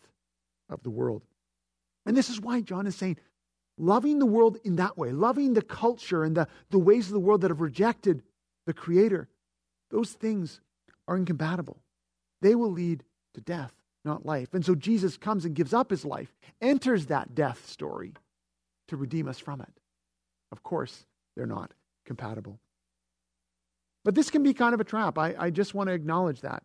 of 0.70 0.84
the 0.84 0.89
world. 0.89 1.24
And 2.06 2.15
this 2.15 2.30
is 2.30 2.39
why 2.39 2.62
John 2.62 2.88
is 2.88 2.96
saying, 2.96 3.18
loving 3.78 4.20
the 4.20 4.26
world 4.26 4.58
in 4.63 4.76
that 4.78 4.98
way, 4.98 5.12
loving 5.12 5.54
the 5.54 5.62
culture 5.62 6.24
and 6.24 6.36
the, 6.36 6.48
the 6.70 6.80
ways 6.80 7.08
of 7.08 7.13
the 7.13 7.20
world 7.20 7.41
that 7.41 7.52
have 7.52 7.62
rejected 7.62 8.22
the 8.65 8.74
Creator, 8.74 9.28
those 9.91 10.12
things 10.12 10.62
are 11.08 11.18
incompatible. 11.18 11.78
They 12.41 12.56
will 12.56 12.72
lead 12.72 13.04
to 13.34 13.41
death, 13.41 13.74
not 14.04 14.26
life. 14.26 14.54
And 14.54 14.65
so 14.65 14.76
Jesus 14.76 15.18
comes 15.18 15.46
and 15.46 15.56
gives 15.56 15.74
up 15.74 15.89
his 15.89 16.06
life, 16.06 16.34
enters 16.62 17.08
that 17.08 17.36
death 17.36 17.68
story 17.68 18.13
to 18.88 18.98
redeem 18.98 19.28
us 19.28 19.39
from 19.39 19.62
it. 19.62 19.80
Of 20.52 20.63
course, 20.63 21.06
they're 21.36 21.46
not 21.46 21.72
compatible. 22.06 22.60
But 24.06 24.13
this 24.13 24.30
can 24.30 24.44
be 24.44 24.54
kind 24.54 24.74
of 24.74 24.80
a 24.80 24.86
trap. 24.86 25.18
I, 25.18 25.36
I 25.38 25.50
just 25.50 25.74
want 25.74 25.89
to 25.89 25.94
acknowledge 25.94 26.41
that. 26.41 26.63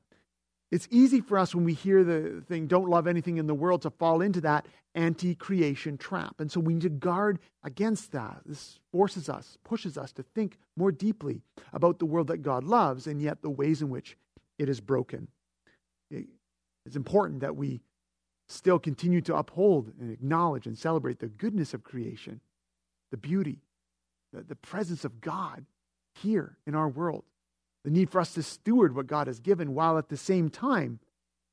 It's 0.71 0.87
easy 0.91 1.21
for 1.21 1.37
us 1.37 1.53
when 1.53 1.65
we 1.65 1.75
hear 1.75 2.05
the 2.05 2.45
thing, 2.47 2.69
don't 2.69 2.89
love 2.89 3.09
anything 3.09 3.39
in 3.39 3.49
the 3.49 3.55
world, 3.55 3.83
to 3.83 3.91
fall 3.91 4.21
into 4.21 4.41
that 4.43 4.67
anti 4.95 5.35
creation 5.35 5.99
trap. 5.99 6.37
And 6.39 6.53
so 6.53 6.61
we 6.61 6.75
need 6.75 6.83
to 6.83 6.91
guard 6.91 7.41
against 7.65 8.13
that. 8.13 8.43
This 8.47 8.79
forces 8.93 9.29
us, 9.29 9.59
pushes 9.65 9.99
us 9.99 10.13
to 10.13 10.23
think 10.23 10.59
more 10.77 10.93
deeply 10.93 11.43
about 11.73 11.99
the 11.99 12.07
world 12.07 12.29
that 12.29 12.39
God 12.39 12.63
loves 12.63 13.09
and 13.09 13.21
yet 13.21 13.43
the 13.43 13.51
ways 13.51 13.83
in 13.83 13.89
which 13.89 14.17
it 14.59 14.69
is 14.69 14.81
broken. 14.81 15.27
It's 16.11 16.97
important 16.97 17.41
that 17.41 17.57
we 17.57 17.81
still 18.49 18.79
continue 18.79 19.23
to 19.23 19.37
uphold 19.37 19.93
and 19.99 20.13
acknowledge 20.13 20.67
and 20.67 20.77
celebrate 20.77 21.19
the 21.19 21.29
goodness 21.29 21.73
of 21.73 21.85
creation, 21.85 22.41
the 23.11 23.17
beauty, 23.17 23.61
the, 24.33 24.43
the 24.43 24.57
presence 24.57 25.05
of 25.05 25.21
God 25.21 25.65
here 26.15 26.57
in 26.67 26.75
our 26.75 26.89
world 26.89 27.25
the 27.85 27.91
need 27.91 28.11
for 28.11 28.21
us 28.21 28.35
to 28.35 28.43
steward 28.43 28.95
what 28.95 29.07
God 29.07 29.27
has 29.27 29.41
given 29.41 29.75
while 29.75 29.97
at 29.97 30.09
the 30.09 30.17
same 30.17 30.51
time 30.51 31.01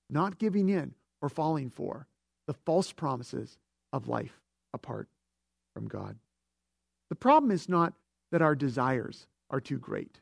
not 0.09 0.39
giving 0.39 0.69
in 0.69 0.93
or 1.21 1.29
falling 1.29 1.69
for 1.69 2.07
the 2.47 2.53
false 2.53 2.91
promises 2.91 3.57
of 3.93 4.07
life 4.07 4.41
apart 4.73 5.07
from 5.73 5.87
God. 5.87 6.17
The 7.09 7.15
problem 7.15 7.51
is 7.51 7.69
not 7.69 7.93
that 8.31 8.41
our 8.41 8.55
desires 8.55 9.27
are 9.49 9.61
too 9.61 9.77
great. 9.77 10.19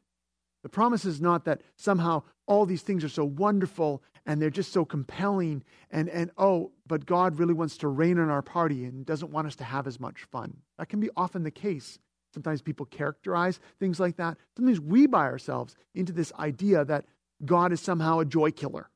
The 0.63 0.69
promise 0.69 1.06
is 1.06 1.21
not 1.21 1.45
that 1.45 1.62
somehow 1.76 2.24
all 2.48 2.65
these 2.65 2.82
things 2.82 3.04
are 3.04 3.10
so 3.10 3.26
wonderful 3.26 4.02
and 4.26 4.41
they're 4.41 4.50
just 4.50 4.71
so 4.71 4.86
compelling 4.86 5.63
and, 5.91 6.10
and 6.10 6.32
oh, 6.38 6.71
but 6.88 7.06
God 7.06 7.38
really 7.38 7.54
wants 7.54 7.78
to 7.78 7.88
rain 7.88 8.19
on 8.19 8.30
our 8.30 8.41
party 8.41 8.86
and 8.86 9.06
doesn't 9.06 9.32
want 9.32 9.48
us 9.48 9.56
to 9.58 9.63
have 9.63 9.86
as 9.88 10.00
much 10.00 10.24
fun. 10.32 10.58
That 10.78 10.89
can 10.89 11.00
be 11.00 11.10
often 11.15 11.43
the 11.43 11.52
case 11.52 12.00
Sometimes 12.36 12.62
people 12.62 12.86
characterize 12.86 13.62
things 13.80 13.98
like 13.98 14.17
that. 14.17 14.36
Sometimes 14.58 14.82
we 14.82 15.08
buy 15.08 15.24
ourselves 15.24 15.74
into 15.95 16.12
this 16.12 16.34
idea 16.34 16.84
that 16.84 17.06
God 17.45 17.71
is 17.71 17.80
somehow 17.80 18.19
a 18.19 18.26
joy 18.26 18.52
killer, 18.52 18.89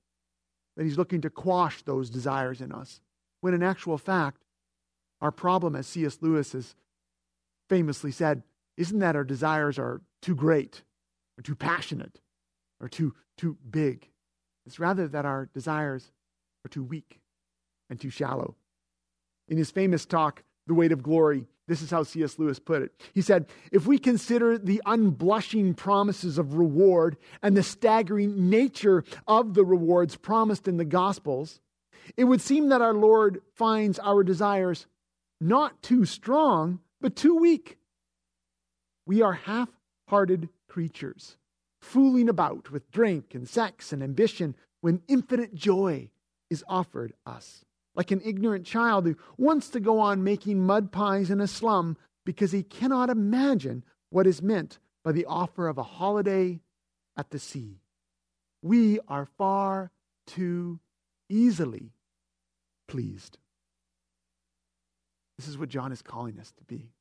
that 0.76 0.84
he's 0.84 0.98
looking 0.98 1.22
to 1.22 1.30
quash 1.30 1.82
those 1.84 2.10
desires 2.10 2.60
in 2.60 2.74
us. 2.74 3.00
When 3.40 3.54
in 3.54 3.64
actual 3.64 3.98
fact, 3.98 4.44
our 5.22 5.32
problem, 5.32 5.74
as 5.74 5.88
C.S. 5.88 6.18
Lewis 6.20 6.52
has 6.52 6.76
famously 7.70 8.12
said, 8.12 8.44
isn't 8.76 9.00
that 9.00 9.16
our 9.16 9.24
desires 9.24 9.80
are 9.80 10.02
too 10.22 10.36
great 10.36 10.84
or 11.38 11.42
too 11.42 11.56
passionate 11.56 12.20
or 12.82 12.90
too, 12.90 13.16
too 13.38 13.58
big. 13.70 14.10
It's 14.66 14.80
rather 14.80 15.08
that 15.08 15.26
our 15.26 15.50
desires 15.54 16.12
are 16.66 16.70
too 16.70 16.84
weak 16.84 17.22
and 17.90 18.02
too 18.02 18.10
shallow. 18.10 18.56
In 19.48 19.58
his 19.58 19.72
famous 19.72 20.06
talk, 20.06 20.44
The 20.70 20.76
Weight 20.76 20.92
of 20.92 21.02
Glory, 21.02 21.48
this 21.68 21.82
is 21.82 21.90
how 21.90 22.04
C.S. 22.04 22.38
Lewis 22.38 22.60
put 22.60 22.84
it. 22.84 22.92
He 23.16 23.24
said, 23.24 23.48
If 23.72 23.88
we 23.88 23.98
consider 23.98 24.56
the 24.56 24.84
unblushing 24.86 25.76
promises 25.76 26.38
of 26.38 26.54
reward 26.54 27.18
and 27.42 27.58
the 27.58 27.64
staggering 27.64 28.52
nature 28.52 29.04
of 29.28 29.56
the 29.56 29.66
rewards 29.66 30.16
promised 30.16 30.68
in 30.68 30.78
the 30.78 30.86
Gospels, 30.86 31.60
it 32.16 32.26
would 32.26 32.40
seem 32.40 32.70
that 32.70 32.84
our 32.84 32.94
Lord 32.94 33.42
finds 33.56 33.98
our 33.98 34.24
desires 34.24 34.86
not 35.42 35.82
too 35.82 36.06
strong, 36.06 36.82
but 37.02 37.16
too 37.16 37.36
weak. 37.36 37.80
We 39.08 39.24
are 39.24 39.34
half 39.34 39.70
hearted 40.08 40.50
creatures, 40.68 41.36
fooling 41.82 42.30
about 42.30 42.70
with 42.70 42.92
drink 42.92 43.34
and 43.34 43.50
sex 43.50 43.92
and 43.92 44.04
ambition 44.04 44.54
when 44.82 45.02
infinite 45.08 45.56
joy 45.56 46.12
is 46.52 46.64
offered 46.68 47.14
us 47.26 47.66
like 48.00 48.12
an 48.12 48.22
ignorant 48.24 48.66
child 48.66 49.06
who 49.06 49.18
wants 49.38 49.68
to 49.68 49.78
go 49.82 50.00
on 50.00 50.24
making 50.24 50.66
mud 50.66 50.90
pies 50.90 51.30
in 51.30 51.42
a 51.42 51.48
slum 51.48 51.98
because 52.26 52.54
he 52.54 52.64
cannot 52.64 53.10
imagine 53.10 53.84
what 54.10 54.26
is 54.26 54.42
meant 54.42 54.80
by 55.04 55.12
the 55.12 55.26
offer 55.26 55.68
of 55.68 55.78
a 55.78 55.84
holiday 55.84 56.62
at 57.18 57.30
the 57.32 57.38
sea. 57.38 57.82
We 58.62 59.02
are 59.10 59.28
far 59.38 59.92
too 60.26 60.80
easily 61.28 61.92
pleased. 62.88 63.38
This 65.38 65.50
is 65.50 65.58
what 65.58 65.68
John 65.68 65.92
is 65.92 66.02
calling 66.02 66.40
us 66.40 66.54
to 66.54 66.64
be. 66.64 66.94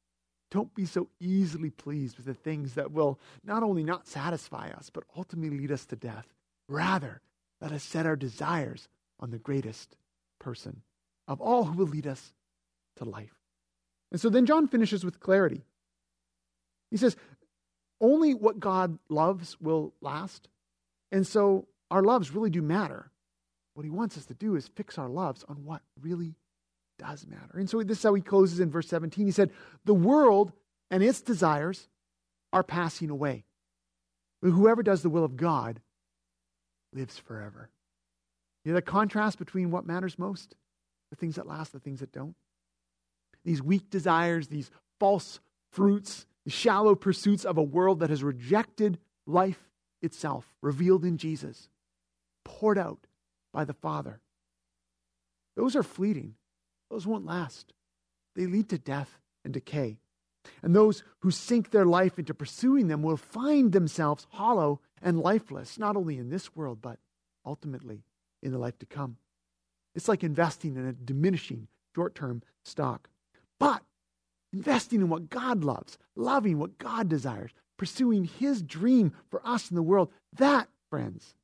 Don't 0.51 0.75
be 0.75 0.85
so 0.85 1.11
easily 1.21 1.71
pleased 1.71 2.17
with 2.17 2.27
the 2.27 2.35
things 2.35 2.75
that 2.75 2.91
will 2.91 3.21
not 3.45 3.63
only 3.63 3.85
not 3.85 4.09
satisfy 4.09 4.71
us, 4.71 4.91
but 4.93 5.05
ultimately 5.17 5.61
lead 5.61 5.71
us 5.71 5.87
to 5.87 5.95
death. 5.95 6.27
Rather, 6.69 7.21
let 7.61 7.71
us 7.71 7.85
set 7.85 8.05
our 8.05 8.17
desires 8.17 8.89
on 9.21 9.31
the 9.31 9.39
greatest 9.39 9.95
person 10.41 10.83
of 11.29 11.41
all 11.41 11.65
who 11.65 11.79
will 11.79 11.87
lead 11.87 12.07
us 12.07 12.33
to 12.97 13.05
life. 13.05 13.39
And 14.11 14.21
so 14.21 14.31
then 14.31 14.47
John 14.47 14.67
finishes 14.67 15.05
with 15.05 15.21
clarity. 15.21 15.65
He 16.91 16.97
says, 16.97 17.17
only 18.01 18.35
what 18.35 18.59
God 18.59 18.99
loves 19.09 19.61
will 19.61 19.95
last. 20.01 20.49
And 21.13 21.27
so 21.27 21.69
our 21.91 22.03
loves 22.03 22.35
really 22.35 22.51
do 22.51 22.63
matter. 22.63 23.11
What 23.75 23.85
he 23.85 23.91
wants 23.91 24.17
us 24.17 24.27
to 24.27 24.35
do 24.35 24.57
is 24.57 24.69
fix 24.69 24.99
our 24.99 25.09
loves 25.09 25.45
on 25.49 25.65
what 25.65 25.83
really 26.01 26.35
does 26.99 27.27
matter. 27.27 27.59
And 27.59 27.69
so 27.69 27.83
this 27.83 27.99
is 27.99 28.03
how 28.03 28.15
he 28.15 28.23
closes 28.23 28.61
in 28.61 28.71
verse 28.71 28.89
17. 28.89 29.27
He 29.27 29.33
said, 29.33 29.51
The 29.85 29.95
world 29.95 30.53
and 30.91 31.03
its 31.03 31.21
desires 31.21 31.89
are 32.53 32.63
passing 32.63 33.11
away. 33.11 33.45
But 34.41 34.51
whoever 34.51 34.83
does 34.83 35.03
the 35.03 35.11
will 35.11 35.25
of 35.25 35.37
God 35.37 35.81
lives 36.93 37.19
forever. 37.19 37.71
You 38.65 38.73
know 38.73 38.77
the 38.77 38.83
contrast 38.83 39.39
between 39.39 39.71
what 39.71 39.87
matters 39.87 40.19
most 40.19 40.55
the 41.11 41.17
things 41.17 41.37
that 41.37 41.47
last, 41.47 41.73
the 41.73 41.81
things 41.81 42.01
that 42.01 42.13
don't. 42.13 42.37
These 43.45 43.63
weak 43.63 43.91
desires, 43.91 44.49
these 44.49 44.71
false 44.99 45.41
fruits, 45.71 46.27
the 46.45 46.51
shallow 46.51 46.95
pursuits 46.95 47.45
of 47.45 47.59
a 47.59 47.63
world 47.63 48.01
that 48.01 48.11
has 48.11 48.23
rejected 48.23 48.99
life 49.27 49.69
itself, 50.03 50.55
revealed 50.63 51.05
in 51.05 51.19
Jesus, 51.19 51.69
poured 52.45 52.79
out 52.79 53.07
by 53.53 53.65
the 53.65 53.75
Father. 53.75 54.21
Those 55.57 55.77
are 55.77 55.83
fleeting, 55.83 56.35
those 56.91 57.07
won't 57.07 57.27
last. 57.27 57.73
They 58.37 58.47
lead 58.47 58.69
to 58.71 58.79
death 58.79 59.19
and 59.45 59.53
decay. 59.53 59.99
And 60.63 60.75
those 60.75 61.03
who 61.21 61.31
sink 61.31 61.71
their 61.71 61.85
life 61.85 62.19
into 62.19 62.33
pursuing 62.33 62.89
them 62.89 63.03
will 63.03 63.17
find 63.17 63.73
themselves 63.73 64.27
hollow 64.31 64.81
and 65.03 65.21
lifeless, 65.21 65.79
not 65.79 65.97
only 65.97 66.19
in 66.19 66.31
this 66.31 66.55
world, 66.55 66.81
but 66.81 66.99
ultimately 67.45 68.05
in 68.43 68.53
the 68.53 68.59
life 68.59 68.79
to 68.79 68.87
come. 68.87 69.17
It's 69.99 70.07
like 70.07 70.23
investing 70.23 70.77
in 70.77 70.87
a 70.87 70.93
diminishing 70.93 71.67
short 71.93 72.15
term 72.15 72.45
stock. 72.65 73.09
But 73.59 73.83
investing 74.53 75.01
in 75.01 75.09
what 75.09 75.29
God 75.29 75.65
loves, 75.65 75.99
loving 76.15 76.61
what 76.61 76.79
God 76.79 77.09
desires, 77.09 77.51
pursuing 77.77 78.23
His 78.23 78.63
dream 78.63 79.11
for 79.29 79.43
us 79.45 79.71
in 79.71 79.75
the 79.75 79.83
world, 79.83 80.13
that, 80.35 80.69
friends, 80.89 81.35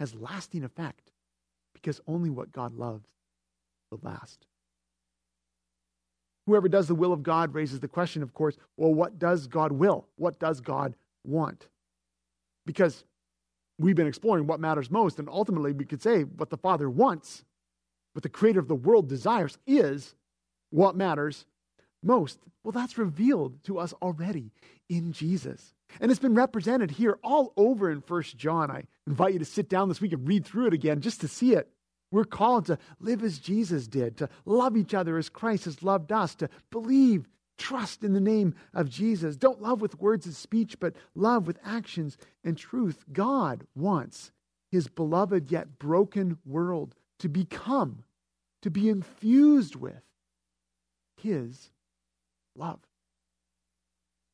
has 0.00 0.14
lasting 0.14 0.64
effect 0.64 1.12
because 1.74 2.00
only 2.06 2.30
what 2.30 2.50
God 2.50 2.72
loves 2.72 3.10
will 3.90 4.00
last. 4.02 4.46
Whoever 6.46 6.66
does 6.66 6.88
the 6.88 6.94
will 6.94 7.12
of 7.12 7.22
God 7.22 7.52
raises 7.52 7.80
the 7.80 7.88
question, 7.88 8.22
of 8.22 8.32
course, 8.32 8.56
well, 8.78 8.94
what 8.94 9.18
does 9.18 9.46
God 9.46 9.72
will? 9.72 10.06
What 10.16 10.38
does 10.38 10.62
God 10.62 10.94
want? 11.26 11.68
Because 12.64 13.04
we've 13.78 13.96
been 13.96 14.06
exploring 14.06 14.46
what 14.46 14.60
matters 14.60 14.90
most, 14.90 15.18
and 15.18 15.28
ultimately 15.28 15.72
we 15.72 15.84
could 15.84 16.00
say 16.00 16.22
what 16.22 16.48
the 16.48 16.56
Father 16.56 16.88
wants, 16.88 17.44
what 18.12 18.22
the 18.22 18.28
creator 18.28 18.60
of 18.60 18.68
the 18.68 18.74
world 18.74 19.08
desires 19.08 19.58
is 19.66 20.14
what 20.70 20.96
matters 20.96 21.44
most. 22.02 22.38
Well, 22.62 22.72
that's 22.72 22.98
revealed 22.98 23.62
to 23.64 23.78
us 23.78 23.92
already 24.02 24.52
in 24.88 25.12
Jesus. 25.12 25.74
And 26.00 26.10
it's 26.10 26.20
been 26.20 26.34
represented 26.34 26.90
here 26.90 27.18
all 27.22 27.52
over 27.56 27.90
in 27.90 28.00
First 28.00 28.36
John. 28.36 28.70
I 28.70 28.84
invite 29.06 29.32
you 29.32 29.38
to 29.38 29.44
sit 29.44 29.68
down 29.68 29.88
this 29.88 30.00
week 30.00 30.12
and 30.12 30.26
read 30.26 30.44
through 30.44 30.66
it 30.66 30.74
again 30.74 31.00
just 31.00 31.20
to 31.22 31.28
see 31.28 31.54
it. 31.54 31.70
We're 32.10 32.24
called 32.24 32.66
to 32.66 32.78
live 33.00 33.22
as 33.22 33.38
Jesus 33.38 33.86
did, 33.86 34.16
to 34.18 34.28
love 34.44 34.76
each 34.76 34.94
other 34.94 35.18
as 35.18 35.28
Christ 35.28 35.66
has 35.66 35.82
loved 35.82 36.10
us, 36.12 36.34
to 36.36 36.48
believe, 36.70 37.28
trust 37.58 38.04
in 38.04 38.14
the 38.14 38.20
name 38.20 38.54
of 38.72 38.88
Jesus. 38.88 39.36
Don't 39.36 39.60
love 39.60 39.80
with 39.80 40.00
words 40.00 40.26
of 40.26 40.36
speech, 40.36 40.78
but 40.80 40.94
love 41.14 41.46
with 41.46 41.58
actions 41.64 42.16
and 42.44 42.56
truth. 42.56 43.04
God 43.12 43.66
wants 43.74 44.30
his 44.70 44.88
beloved 44.88 45.50
yet 45.50 45.78
broken 45.78 46.38
world 46.46 46.94
to 47.20 47.28
become, 47.28 48.04
to 48.62 48.70
be 48.70 48.88
infused 48.88 49.76
with 49.76 50.02
his 51.16 51.70
love. 52.56 52.80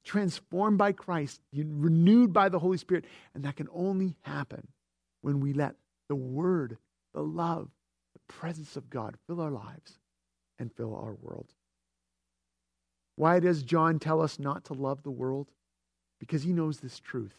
Transformed 0.04 0.76
by 0.76 0.92
Christ, 0.92 1.40
renewed 1.54 2.32
by 2.32 2.48
the 2.48 2.58
Holy 2.58 2.76
Spirit. 2.76 3.06
And 3.34 3.44
that 3.44 3.56
can 3.56 3.68
only 3.72 4.16
happen 4.22 4.68
when 5.22 5.40
we 5.40 5.54
let 5.54 5.76
the 6.08 6.14
Word 6.14 6.76
the 7.14 7.22
love, 7.22 7.70
the 8.12 8.32
presence 8.32 8.76
of 8.76 8.90
God 8.90 9.16
fill 9.26 9.40
our 9.40 9.50
lives 9.50 9.98
and 10.58 10.72
fill 10.72 10.94
our 10.94 11.14
world. 11.14 11.54
Why 13.16 13.38
does 13.40 13.62
John 13.62 13.98
tell 13.98 14.20
us 14.20 14.38
not 14.38 14.64
to 14.64 14.74
love 14.74 15.02
the 15.02 15.10
world? 15.10 15.50
Because 16.18 16.42
he 16.42 16.52
knows 16.52 16.80
this 16.80 16.98
truth. 16.98 17.38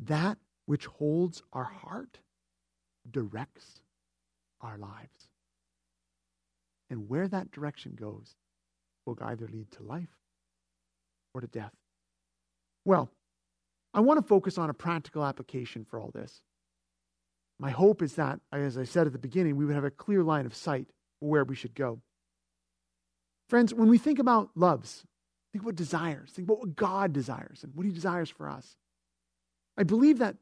That 0.00 0.38
which 0.66 0.86
holds 0.86 1.42
our 1.52 1.64
heart 1.64 2.20
directs 3.10 3.82
our 4.60 4.78
lives. 4.78 5.28
And 6.90 7.08
where 7.08 7.28
that 7.28 7.50
direction 7.50 7.96
goes 7.98 8.34
will 9.04 9.18
either 9.20 9.48
lead 9.48 9.70
to 9.72 9.82
life 9.82 10.16
or 11.34 11.40
to 11.40 11.46
death. 11.46 11.72
Well, 12.84 13.10
I 13.92 14.00
want 14.00 14.20
to 14.20 14.26
focus 14.26 14.58
on 14.58 14.70
a 14.70 14.74
practical 14.74 15.24
application 15.24 15.84
for 15.84 15.98
all 15.98 16.10
this. 16.14 16.40
My 17.58 17.70
hope 17.70 18.02
is 18.02 18.14
that, 18.14 18.40
as 18.52 18.76
I 18.76 18.84
said 18.84 19.06
at 19.06 19.12
the 19.12 19.18
beginning, 19.18 19.56
we 19.56 19.64
would 19.64 19.74
have 19.74 19.84
a 19.84 19.90
clear 19.90 20.22
line 20.22 20.46
of 20.46 20.54
sight 20.54 20.88
where 21.20 21.44
we 21.44 21.54
should 21.54 21.74
go. 21.74 22.00
Friends, 23.48 23.72
when 23.72 23.88
we 23.88 23.98
think 23.98 24.18
about 24.18 24.50
loves, 24.54 25.04
think 25.52 25.62
about 25.62 25.76
desires, 25.76 26.30
think 26.32 26.46
about 26.46 26.58
what 26.58 26.76
God 26.76 27.12
desires 27.12 27.62
and 27.62 27.74
what 27.74 27.86
He 27.86 27.92
desires 27.92 28.28
for 28.28 28.48
us. 28.48 28.76
I 29.78 29.84
believe 29.84 30.18
that 30.18 30.36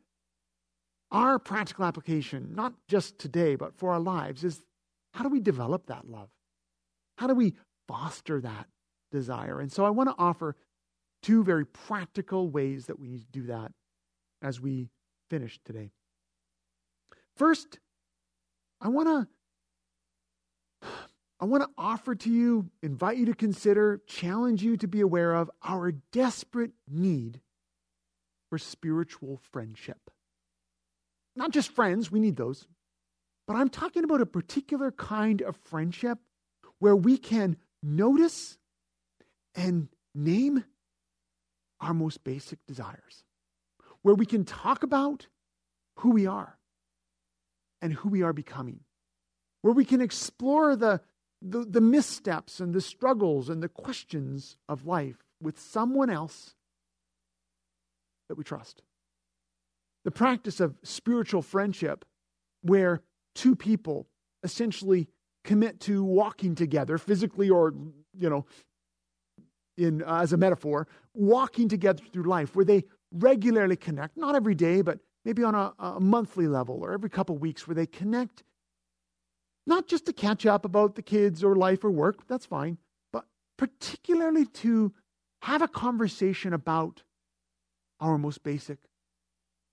our 1.14 1.38
practical 1.38 1.84
application, 1.84 2.50
not 2.54 2.74
just 2.88 3.18
today, 3.20 3.54
but 3.54 3.78
for 3.78 3.92
our 3.92 4.00
lives, 4.00 4.42
is 4.42 4.60
how 5.14 5.22
do 5.22 5.30
we 5.30 5.38
develop 5.38 5.86
that 5.86 6.10
love? 6.10 6.28
How 7.18 7.28
do 7.28 7.34
we 7.34 7.54
foster 7.86 8.40
that 8.40 8.66
desire? 9.12 9.60
And 9.60 9.70
so 9.70 9.84
I 9.84 9.90
want 9.90 10.08
to 10.08 10.16
offer 10.18 10.56
two 11.22 11.44
very 11.44 11.64
practical 11.64 12.50
ways 12.50 12.86
that 12.86 12.98
we 12.98 13.08
need 13.08 13.20
to 13.20 13.40
do 13.40 13.46
that 13.46 13.70
as 14.42 14.60
we 14.60 14.90
finish 15.30 15.60
today. 15.64 15.92
First, 17.36 17.78
I 18.80 18.88
want 18.88 19.08
to 19.08 19.28
I 21.40 21.46
want 21.46 21.62
to 21.62 21.70
offer 21.76 22.14
to 22.14 22.30
you, 22.30 22.70
invite 22.82 23.18
you 23.18 23.26
to 23.26 23.34
consider, 23.34 24.00
challenge 24.06 24.62
you 24.62 24.76
to 24.78 24.88
be 24.88 25.00
aware 25.00 25.34
of 25.34 25.50
our 25.62 25.92
desperate 25.92 26.72
need 26.88 27.40
for 28.48 28.58
spiritual 28.58 29.40
friendship. 29.52 30.10
Not 31.36 31.50
just 31.50 31.72
friends, 31.72 32.10
we 32.10 32.20
need 32.20 32.36
those, 32.36 32.66
but 33.46 33.56
I'm 33.56 33.68
talking 33.68 34.04
about 34.04 34.20
a 34.20 34.26
particular 34.26 34.92
kind 34.92 35.42
of 35.42 35.56
friendship 35.56 36.18
where 36.78 36.96
we 36.96 37.18
can 37.18 37.56
notice 37.82 38.56
and 39.54 39.88
name 40.14 40.64
our 41.80 41.94
most 41.94 42.24
basic 42.24 42.58
desires, 42.66 43.24
where 44.02 44.14
we 44.14 44.26
can 44.26 44.44
talk 44.44 44.82
about 44.82 45.26
who 45.98 46.10
we 46.10 46.26
are 46.26 46.58
and 47.82 47.92
who 47.92 48.08
we 48.08 48.22
are 48.22 48.32
becoming, 48.32 48.80
where 49.62 49.74
we 49.74 49.84
can 49.84 50.00
explore 50.00 50.76
the, 50.76 51.00
the, 51.42 51.64
the, 51.64 51.80
missteps 51.80 52.60
and 52.60 52.72
the 52.72 52.80
struggles 52.80 53.48
and 53.48 53.62
the 53.62 53.68
questions 53.68 54.56
of 54.68 54.86
life 54.86 55.18
with 55.40 55.60
someone 55.60 56.08
else 56.08 56.54
that 58.28 58.36
we 58.36 58.44
trust. 58.44 58.82
The 60.04 60.10
practice 60.10 60.60
of 60.60 60.76
spiritual 60.82 61.42
friendship, 61.42 62.04
where 62.62 63.02
two 63.34 63.56
people 63.56 64.06
essentially 64.42 65.08
commit 65.44 65.80
to 65.80 66.02
walking 66.04 66.54
together, 66.54 66.98
physically 66.98 67.50
or, 67.50 67.74
you 68.16 68.30
know, 68.30 68.46
in, 69.76 70.02
uh, 70.02 70.20
as 70.20 70.32
a 70.32 70.36
metaphor, 70.36 70.86
walking 71.14 71.68
together 71.68 72.02
through 72.12 72.24
life, 72.24 72.54
where 72.54 72.64
they 72.64 72.84
regularly 73.12 73.76
connect, 73.76 74.16
not 74.16 74.34
every 74.34 74.54
day, 74.54 74.82
but 74.82 74.98
maybe 75.24 75.42
on 75.42 75.54
a, 75.54 75.72
a 75.78 76.00
monthly 76.00 76.46
level 76.46 76.78
or 76.82 76.92
every 76.92 77.10
couple 77.10 77.36
weeks 77.36 77.66
where 77.66 77.74
they 77.74 77.86
connect, 77.86 78.42
not 79.66 79.86
just 79.86 80.06
to 80.06 80.12
catch 80.12 80.46
up 80.46 80.64
about 80.64 80.94
the 80.94 81.02
kids 81.02 81.42
or 81.42 81.56
life 81.56 81.84
or 81.84 81.90
work, 81.90 82.26
that's 82.28 82.46
fine, 82.46 82.78
but 83.12 83.24
particularly 83.56 84.44
to 84.46 84.92
have 85.42 85.62
a 85.62 85.68
conversation 85.68 86.52
about 86.52 87.02
our 88.00 88.18
most 88.18 88.42
basic 88.42 88.78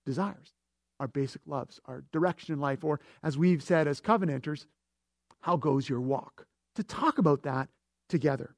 desires, 0.04 0.54
our 1.00 1.08
basic 1.08 1.42
loves, 1.46 1.80
our 1.86 2.04
direction 2.12 2.52
in 2.52 2.60
life, 2.60 2.84
or 2.84 3.00
as 3.22 3.38
we've 3.38 3.62
said 3.62 3.86
as 3.88 4.00
covenanters, 4.00 4.66
how 5.40 5.56
goes 5.56 5.88
your 5.88 6.00
walk? 6.00 6.46
To 6.76 6.82
talk 6.82 7.18
about 7.18 7.42
that 7.42 7.68
together. 8.08 8.54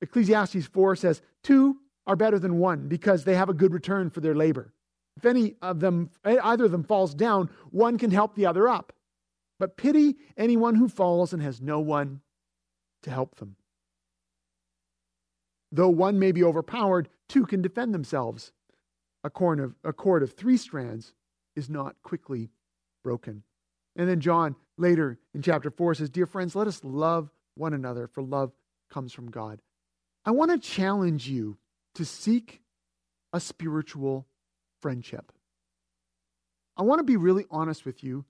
Ecclesiastes 0.00 0.66
4 0.66 0.96
says, 0.96 1.22
Two 1.42 1.78
are 2.06 2.16
better 2.16 2.38
than 2.38 2.58
one 2.58 2.88
because 2.88 3.24
they 3.24 3.34
have 3.34 3.48
a 3.48 3.54
good 3.54 3.72
return 3.72 4.10
for 4.10 4.20
their 4.20 4.34
labor. 4.34 4.72
If 5.16 5.24
any 5.24 5.54
of 5.62 5.80
them, 5.80 6.10
either 6.24 6.64
of 6.64 6.72
them 6.72 6.82
falls 6.82 7.14
down, 7.14 7.50
one 7.70 7.98
can 7.98 8.10
help 8.10 8.34
the 8.34 8.46
other 8.46 8.68
up. 8.68 8.92
But 9.58 9.76
pity 9.76 10.16
anyone 10.36 10.74
who 10.74 10.88
falls 10.88 11.32
and 11.32 11.42
has 11.42 11.60
no 11.60 11.80
one 11.80 12.20
to 13.02 13.10
help 13.10 13.36
them. 13.36 13.56
Though 15.70 15.88
one 15.88 16.18
may 16.18 16.32
be 16.32 16.44
overpowered, 16.44 17.08
two 17.28 17.46
can 17.46 17.62
defend 17.62 17.94
themselves. 17.94 18.52
A 19.24 19.30
cord 19.30 19.58
of, 19.58 19.74
a 19.82 19.92
cord 19.92 20.22
of 20.22 20.34
three 20.34 20.56
strands 20.56 21.12
is 21.56 21.68
not 21.68 21.96
quickly 22.02 22.50
broken. 23.02 23.42
And 23.96 24.08
then 24.08 24.20
John 24.20 24.54
later 24.76 25.18
in 25.34 25.42
chapter 25.42 25.70
4 25.70 25.94
says, 25.94 26.10
Dear 26.10 26.26
friends, 26.26 26.54
let 26.54 26.66
us 26.66 26.80
love 26.84 27.30
one 27.54 27.74
another, 27.74 28.06
for 28.06 28.22
love 28.22 28.52
comes 28.90 29.12
from 29.12 29.30
God. 29.30 29.60
I 30.24 30.30
want 30.32 30.50
to 30.50 30.58
challenge 30.58 31.28
you 31.28 31.58
to 31.94 32.04
seek 32.04 32.60
a 33.32 33.40
spiritual 33.40 34.26
friendship. 34.80 35.32
I 36.76 36.82
want 36.82 36.98
to 36.98 37.04
be 37.04 37.16
really 37.16 37.46
honest 37.50 37.84
with 37.84 38.02
you 38.02 38.24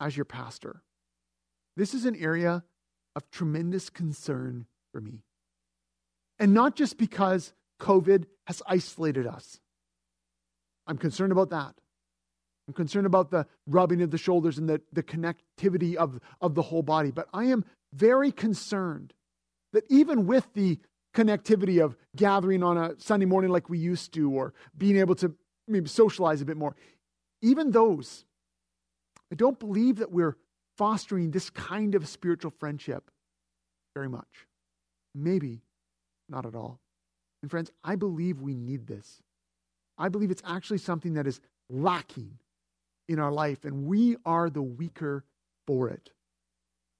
as 0.00 0.16
your 0.16 0.24
pastor. 0.24 0.82
This 1.76 1.94
is 1.94 2.04
an 2.04 2.16
area 2.16 2.64
of 3.16 3.30
tremendous 3.30 3.90
concern 3.90 4.66
for 4.92 5.00
me. 5.00 5.22
And 6.38 6.54
not 6.54 6.76
just 6.76 6.98
because 6.98 7.52
COVID 7.80 8.26
has 8.46 8.62
isolated 8.66 9.26
us. 9.26 9.58
I'm 10.88 10.98
concerned 10.98 11.30
about 11.30 11.50
that. 11.50 11.74
I'm 12.66 12.74
concerned 12.74 13.06
about 13.06 13.30
the 13.30 13.46
rubbing 13.66 14.02
of 14.02 14.10
the 14.10 14.18
shoulders 14.18 14.58
and 14.58 14.68
the, 14.68 14.80
the 14.92 15.02
connectivity 15.02 15.94
of, 15.94 16.18
of 16.40 16.54
the 16.54 16.62
whole 16.62 16.82
body. 16.82 17.10
But 17.10 17.28
I 17.32 17.44
am 17.44 17.64
very 17.94 18.32
concerned 18.32 19.14
that 19.72 19.84
even 19.88 20.26
with 20.26 20.46
the 20.54 20.78
connectivity 21.14 21.82
of 21.82 21.96
gathering 22.16 22.62
on 22.62 22.76
a 22.76 22.94
Sunday 22.98 23.26
morning 23.26 23.50
like 23.50 23.68
we 23.68 23.78
used 23.78 24.12
to, 24.14 24.30
or 24.30 24.52
being 24.76 24.96
able 24.96 25.14
to 25.16 25.34
maybe 25.66 25.88
socialize 25.88 26.40
a 26.40 26.44
bit 26.44 26.56
more. 26.56 26.74
Even 27.42 27.70
those, 27.70 28.24
I 29.32 29.34
don't 29.34 29.58
believe 29.58 29.96
that 29.96 30.10
we're 30.10 30.36
fostering 30.76 31.30
this 31.30 31.50
kind 31.50 31.94
of 31.94 32.06
spiritual 32.08 32.52
friendship 32.58 33.10
very 33.94 34.08
much. 34.08 34.46
Maybe 35.14 35.62
not 36.28 36.46
at 36.46 36.54
all. 36.54 36.80
And 37.42 37.50
friends, 37.50 37.70
I 37.82 37.96
believe 37.96 38.40
we 38.40 38.54
need 38.54 38.86
this. 38.86 39.22
I 39.98 40.08
believe 40.08 40.30
it's 40.30 40.42
actually 40.46 40.78
something 40.78 41.14
that 41.14 41.26
is 41.26 41.40
lacking 41.68 42.38
in 43.08 43.18
our 43.18 43.32
life, 43.32 43.64
and 43.64 43.86
we 43.86 44.16
are 44.24 44.48
the 44.48 44.62
weaker 44.62 45.24
for 45.66 45.88
it. 45.88 46.10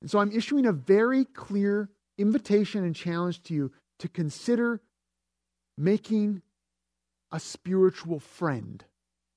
And 0.01 0.11
so 0.11 0.19
I'm 0.19 0.33
issuing 0.33 0.67
a 0.67 0.73
very 0.73 1.25
clear 1.25 1.91
invitation 2.17 2.85
and 2.85 2.95
challenge 2.95 3.43
to 3.45 3.55
you 3.55 3.73
to 4.01 4.09
consider 4.09 4.81
making 5.77 6.43
a 7.31 7.39
spiritual 7.39 8.19
friend, 8.19 8.85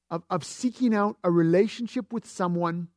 of, 0.09 0.23
of 0.29 0.43
seeking 0.43 0.93
out 0.93 1.17
a 1.23 1.31
relationship 1.31 2.11
with 2.11 2.25
someone 2.25 2.87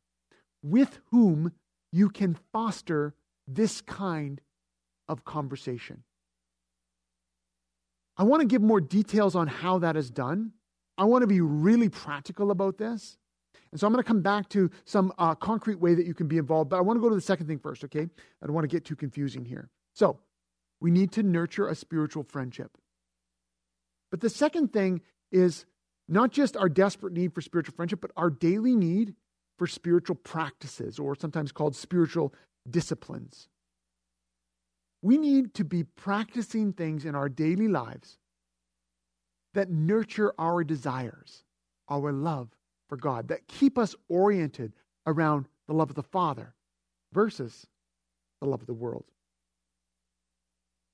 with 0.62 1.00
whom 1.10 1.52
you 1.92 2.08
can 2.08 2.34
foster 2.52 3.14
this 3.46 3.80
kind 3.80 4.40
of 5.08 5.24
conversation. 5.24 6.04
I 8.16 8.24
want 8.24 8.40
to 8.40 8.46
give 8.46 8.62
more 8.62 8.80
details 8.80 9.34
on 9.34 9.48
how 9.48 9.78
that 9.78 9.96
is 9.96 10.10
done. 10.10 10.52
I 10.96 11.04
want 11.04 11.22
to 11.22 11.26
be 11.26 11.40
really 11.40 11.88
practical 11.88 12.50
about 12.50 12.78
this. 12.78 13.16
And 13.72 13.80
so 13.80 13.86
I'm 13.86 13.92
going 13.92 14.02
to 14.02 14.06
come 14.06 14.22
back 14.22 14.48
to 14.50 14.70
some 14.84 15.12
uh, 15.18 15.34
concrete 15.34 15.80
way 15.80 15.94
that 15.94 16.06
you 16.06 16.14
can 16.14 16.28
be 16.28 16.38
involved, 16.38 16.70
but 16.70 16.76
I 16.76 16.80
want 16.80 16.96
to 16.96 17.00
go 17.00 17.08
to 17.08 17.14
the 17.14 17.20
second 17.20 17.48
thing 17.48 17.58
first, 17.58 17.82
okay? 17.84 18.02
I 18.42 18.46
don't 18.46 18.54
want 18.54 18.64
to 18.64 18.74
get 18.74 18.84
too 18.84 18.94
confusing 18.94 19.44
here. 19.44 19.68
So, 19.94 20.20
we 20.80 20.90
need 20.90 21.12
to 21.12 21.22
nurture 21.22 21.66
a 21.66 21.74
spiritual 21.74 22.24
friendship. 22.24 22.76
But 24.10 24.20
the 24.20 24.30
second 24.30 24.72
thing 24.72 25.00
is 25.32 25.66
not 26.08 26.30
just 26.30 26.56
our 26.56 26.68
desperate 26.68 27.12
need 27.12 27.34
for 27.34 27.40
spiritual 27.40 27.74
friendship, 27.74 28.00
but 28.00 28.10
our 28.16 28.30
daily 28.30 28.76
need 28.76 29.14
for 29.58 29.66
spiritual 29.66 30.16
practices, 30.16 30.98
or 30.98 31.14
sometimes 31.16 31.52
called 31.52 31.74
spiritual 31.74 32.34
disciplines. 32.68 33.48
We 35.04 35.18
need 35.18 35.52
to 35.56 35.64
be 35.64 35.84
practicing 35.84 36.72
things 36.72 37.04
in 37.04 37.14
our 37.14 37.28
daily 37.28 37.68
lives 37.68 38.16
that 39.52 39.68
nurture 39.68 40.32
our 40.38 40.64
desires, 40.64 41.44
our 41.90 42.10
love 42.10 42.48
for 42.88 42.96
God, 42.96 43.28
that 43.28 43.46
keep 43.46 43.76
us 43.76 43.94
oriented 44.08 44.72
around 45.06 45.44
the 45.66 45.74
love 45.74 45.90
of 45.90 45.94
the 45.94 46.02
Father 46.02 46.54
versus 47.12 47.66
the 48.40 48.46
love 48.46 48.62
of 48.62 48.66
the 48.66 48.72
world. 48.72 49.04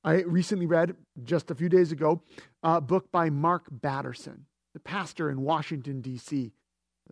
I 0.03 0.23
recently 0.23 0.67
read, 0.67 0.97
just 1.23 1.53
a 1.53 1.55
few 1.55 1.69
days 1.69 1.93
ago, 1.93 2.21
a 2.65 2.81
book 2.81 3.13
by 3.13 3.31
Mark 3.31 3.67
Batterson, 3.71 4.45
the 4.75 4.81
pastor 4.81 5.31
in 5.31 5.43
Washington, 5.43 6.01
D.C. 6.01 6.51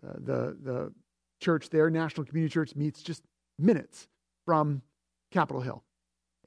Uh, 0.05 0.13
the, 0.17 0.57
the 0.61 0.93
church 1.39 1.69
there, 1.69 1.89
National 1.89 2.25
Community 2.25 2.51
Church, 2.51 2.75
meets 2.75 3.01
just 3.01 3.23
minutes 3.57 4.09
from 4.45 4.81
Capitol 5.31 5.61
Hill. 5.61 5.85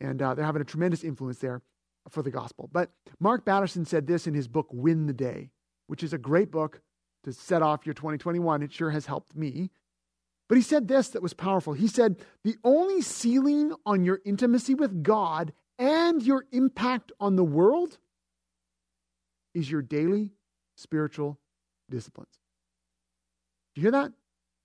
And 0.02 0.20
uh, 0.20 0.34
they're 0.34 0.44
having 0.44 0.60
a 0.60 0.66
tremendous 0.66 1.04
influence 1.04 1.38
there 1.38 1.62
for 2.10 2.22
the 2.22 2.30
gospel. 2.30 2.68
But 2.72 2.90
Mark 3.20 3.44
Batterson 3.44 3.86
said 3.86 4.08
this 4.08 4.26
in 4.26 4.34
his 4.34 4.48
book, 4.48 4.66
Win 4.72 5.06
the 5.06 5.12
Day, 5.12 5.50
which 5.86 6.02
is 6.02 6.12
a 6.12 6.18
great 6.18 6.50
book 6.50 6.80
to 7.22 7.32
set 7.32 7.62
off 7.62 7.86
your 7.86 7.94
2021. 7.94 8.62
It 8.62 8.72
sure 8.72 8.90
has 8.90 9.06
helped 9.06 9.36
me. 9.36 9.70
But 10.48 10.56
he 10.58 10.62
said 10.62 10.88
this 10.88 11.10
that 11.10 11.22
was 11.22 11.34
powerful. 11.34 11.72
He 11.72 11.86
said, 11.86 12.16
The 12.42 12.56
only 12.64 13.00
ceiling 13.00 13.72
on 13.86 14.04
your 14.04 14.20
intimacy 14.24 14.74
with 14.74 15.04
God 15.04 15.52
and 15.78 16.20
your 16.20 16.46
impact 16.50 17.12
on 17.20 17.36
the 17.36 17.44
world 17.44 17.98
is 19.54 19.70
your 19.70 19.82
daily 19.82 20.30
spiritual 20.74 21.38
disciplines. 21.88 22.40
Do 23.74 23.80
you 23.80 23.84
hear 23.84 23.92
that? 23.92 24.12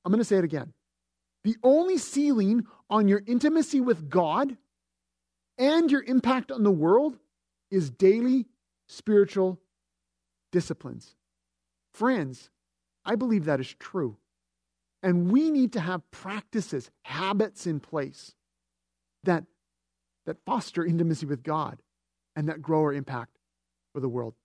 I'm 0.04 0.12
going 0.12 0.20
to 0.20 0.26
say 0.26 0.38
it 0.38 0.44
again. 0.44 0.74
The 1.44 1.58
only 1.62 2.00
ceiling 2.00 2.66
on 2.90 3.08
your 3.08 3.22
intimacy 3.28 3.80
with 3.82 4.10
God 4.10 4.58
and 5.58 5.92
your 5.92 6.04
impact 6.04 6.52
on 6.52 6.64
the 6.64 6.72
world 6.72 7.18
is 7.72 7.90
daily 7.90 8.46
spiritual 8.88 9.60
disciplines. 10.52 11.16
Friends, 11.94 12.50
I 13.04 13.16
believe 13.16 13.46
that 13.46 13.60
is 13.60 13.74
true. 13.80 14.18
And 15.04 15.32
we 15.32 15.52
need 15.52 15.74
to 15.74 15.80
have 15.80 16.10
practices, 16.12 16.90
habits 17.04 17.68
in 17.68 17.80
place 17.80 18.36
that, 19.24 19.44
that 20.26 20.38
foster 20.46 20.86
intimacy 20.86 21.26
with 21.26 21.44
God 21.44 21.82
and 22.36 22.50
that 22.50 22.62
grow 22.62 22.82
our 22.82 22.94
impact 22.94 23.38
for 23.94 24.00
the 24.00 24.10
world. 24.10 24.36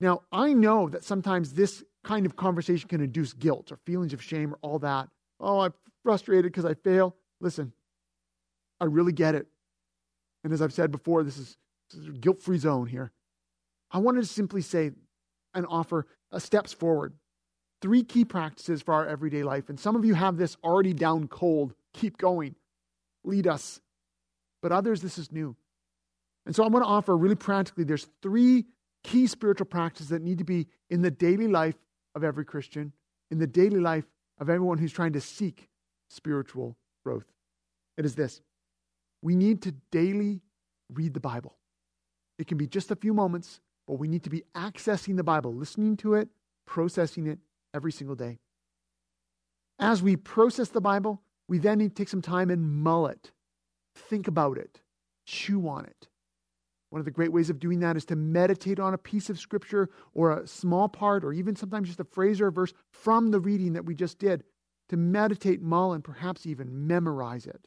Now, 0.00 0.22
I 0.32 0.52
know 0.52 0.88
that 0.88 1.04
sometimes 1.04 1.52
this 1.52 1.84
kind 2.04 2.26
of 2.26 2.36
conversation 2.36 2.88
can 2.88 3.00
induce 3.00 3.32
guilt 3.32 3.70
or 3.70 3.76
feelings 3.84 4.12
of 4.12 4.22
shame 4.22 4.52
or 4.52 4.58
all 4.62 4.78
that. 4.80 5.08
Oh, 5.38 5.60
I'm 5.60 5.74
frustrated 6.02 6.50
because 6.52 6.64
I 6.64 6.74
fail. 6.74 7.14
Listen, 7.40 7.72
I 8.80 8.86
really 8.86 9.12
get 9.12 9.34
it. 9.34 9.46
And 10.44 10.52
as 10.52 10.60
I've 10.60 10.72
said 10.72 10.90
before, 10.90 11.22
this 11.22 11.38
is, 11.38 11.56
is 11.94 12.08
a 12.08 12.12
guilt 12.12 12.42
free 12.42 12.58
zone 12.58 12.86
here. 12.86 13.12
I 13.90 13.98
wanted 13.98 14.22
to 14.22 14.26
simply 14.26 14.62
say 14.62 14.92
and 15.54 15.66
offer 15.68 16.06
uh, 16.30 16.38
steps 16.38 16.72
forward. 16.72 17.14
Three 17.80 18.04
key 18.04 18.24
practices 18.24 18.80
for 18.80 18.94
our 18.94 19.06
everyday 19.06 19.42
life. 19.42 19.68
And 19.68 19.78
some 19.78 19.96
of 19.96 20.04
you 20.04 20.14
have 20.14 20.36
this 20.36 20.56
already 20.62 20.92
down 20.92 21.28
cold. 21.28 21.74
Keep 21.92 22.16
going. 22.16 22.54
Lead 23.24 23.46
us. 23.46 23.80
But 24.62 24.72
others, 24.72 25.02
this 25.02 25.18
is 25.18 25.32
new. 25.32 25.56
And 26.46 26.54
so 26.54 26.64
I'm 26.64 26.72
going 26.72 26.82
to 26.82 26.88
offer 26.88 27.16
really 27.16 27.34
practically 27.34 27.84
there's 27.84 28.06
three 28.22 28.66
key 29.04 29.26
spiritual 29.26 29.66
practices 29.66 30.08
that 30.08 30.22
need 30.22 30.38
to 30.38 30.44
be 30.44 30.68
in 30.90 31.02
the 31.02 31.10
daily 31.10 31.48
life 31.48 31.76
of 32.14 32.24
every 32.24 32.44
Christian, 32.44 32.92
in 33.30 33.38
the 33.38 33.46
daily 33.46 33.80
life 33.80 34.04
of 34.38 34.48
everyone 34.48 34.78
who's 34.78 34.92
trying 34.92 35.12
to 35.12 35.20
seek 35.20 35.68
spiritual 36.08 36.76
growth. 37.04 37.26
It 37.96 38.04
is 38.04 38.14
this 38.14 38.40
we 39.22 39.36
need 39.36 39.62
to 39.62 39.72
daily 39.90 40.42
read 40.92 41.14
the 41.14 41.20
Bible. 41.20 41.56
It 42.38 42.46
can 42.46 42.58
be 42.58 42.66
just 42.66 42.90
a 42.90 42.96
few 42.96 43.14
moments, 43.14 43.60
but 43.86 43.94
we 43.94 44.08
need 44.08 44.24
to 44.24 44.30
be 44.30 44.42
accessing 44.54 45.16
the 45.16 45.24
Bible, 45.24 45.54
listening 45.54 45.96
to 45.98 46.14
it, 46.14 46.28
processing 46.66 47.26
it 47.26 47.38
every 47.72 47.92
single 47.92 48.16
day. 48.16 48.38
As 49.78 50.02
we 50.02 50.16
process 50.16 50.68
the 50.68 50.80
Bible, 50.80 51.22
we 51.48 51.58
then 51.58 51.78
need 51.78 51.90
to 51.90 51.94
take 51.94 52.08
some 52.08 52.22
time 52.22 52.50
and 52.50 52.82
mull 52.82 53.06
it, 53.06 53.32
think 53.94 54.28
about 54.28 54.58
it, 54.58 54.80
chew 55.26 55.68
on 55.68 55.84
it. 55.84 56.08
One 56.90 57.00
of 57.00 57.04
the 57.04 57.10
great 57.10 57.32
ways 57.32 57.48
of 57.48 57.58
doing 57.58 57.80
that 57.80 57.96
is 57.96 58.04
to 58.06 58.16
meditate 58.16 58.78
on 58.78 58.92
a 58.92 58.98
piece 58.98 59.30
of 59.30 59.38
scripture 59.38 59.88
or 60.12 60.32
a 60.32 60.46
small 60.46 60.88
part, 60.88 61.24
or 61.24 61.32
even 61.32 61.56
sometimes 61.56 61.88
just 61.88 62.00
a 62.00 62.04
phrase 62.04 62.40
or 62.40 62.48
a 62.48 62.52
verse 62.52 62.74
from 62.90 63.30
the 63.30 63.40
reading 63.40 63.72
that 63.72 63.86
we 63.86 63.94
just 63.94 64.18
did, 64.18 64.44
to 64.90 64.96
meditate, 64.96 65.62
mull, 65.62 65.94
and 65.94 66.04
perhaps 66.04 66.44
even 66.44 66.86
memorize 66.86 67.46
it. 67.46 67.66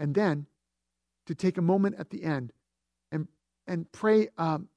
And 0.00 0.14
then 0.14 0.46
to 1.26 1.34
take 1.34 1.58
a 1.58 1.62
moment 1.62 1.96
at 1.98 2.10
the 2.10 2.24
end 2.24 2.52
and, 3.12 3.28
and 3.66 3.90
pray, 3.92 4.30
um, 4.38 4.68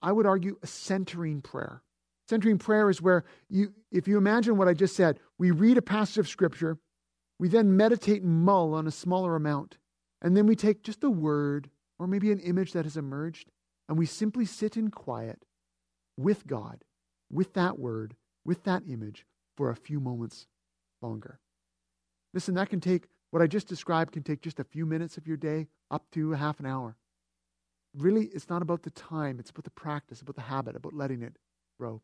I 0.00 0.10
would 0.10 0.26
argue, 0.26 0.56
a 0.62 0.66
centering 0.66 1.42
prayer. 1.42 1.82
Centering 2.28 2.58
prayer 2.58 2.88
is 2.88 3.02
where 3.02 3.24
you, 3.50 3.74
if 3.92 4.08
you 4.08 4.16
imagine 4.16 4.56
what 4.56 4.68
I 4.68 4.74
just 4.74 4.96
said, 4.96 5.20
we 5.38 5.50
read 5.50 5.76
a 5.76 5.82
passage 5.82 6.18
of 6.18 6.28
Scripture, 6.28 6.78
we 7.38 7.48
then 7.48 7.76
meditate 7.76 8.22
and 8.22 8.42
mull 8.42 8.74
on 8.74 8.86
a 8.86 8.90
smaller 8.90 9.36
amount, 9.36 9.76
and 10.22 10.36
then 10.36 10.46
we 10.46 10.56
take 10.56 10.82
just 10.82 11.04
a 11.04 11.10
word 11.10 11.68
or 11.98 12.06
maybe 12.06 12.32
an 12.32 12.40
image 12.40 12.72
that 12.72 12.86
has 12.86 12.96
emerged, 12.96 13.50
and 13.88 13.98
we 13.98 14.06
simply 14.06 14.46
sit 14.46 14.76
in 14.76 14.90
quiet 14.90 15.44
with 16.16 16.46
God, 16.46 16.84
with 17.30 17.52
that 17.52 17.78
word, 17.78 18.16
with 18.44 18.64
that 18.64 18.84
image 18.88 19.26
for 19.56 19.70
a 19.70 19.76
few 19.76 20.00
moments 20.00 20.46
longer. 21.02 21.38
Listen, 22.32 22.54
that 22.54 22.70
can 22.70 22.80
take 22.80 23.08
what 23.32 23.42
I 23.42 23.46
just 23.46 23.66
described 23.66 24.12
can 24.12 24.22
take 24.22 24.42
just 24.42 24.60
a 24.60 24.64
few 24.64 24.84
minutes 24.84 25.16
of 25.16 25.26
your 25.26 25.38
day, 25.38 25.66
up 25.90 26.04
to 26.12 26.32
half 26.32 26.60
an 26.60 26.66
hour. 26.66 26.96
Really, 27.96 28.26
it's 28.26 28.50
not 28.50 28.60
about 28.60 28.82
the 28.82 28.90
time, 28.90 29.40
it's 29.40 29.48
about 29.48 29.64
the 29.64 29.70
practice, 29.70 30.20
about 30.20 30.36
the 30.36 30.42
habit, 30.42 30.76
about 30.76 30.92
letting 30.92 31.22
it 31.22 31.38
grow. 31.78 32.02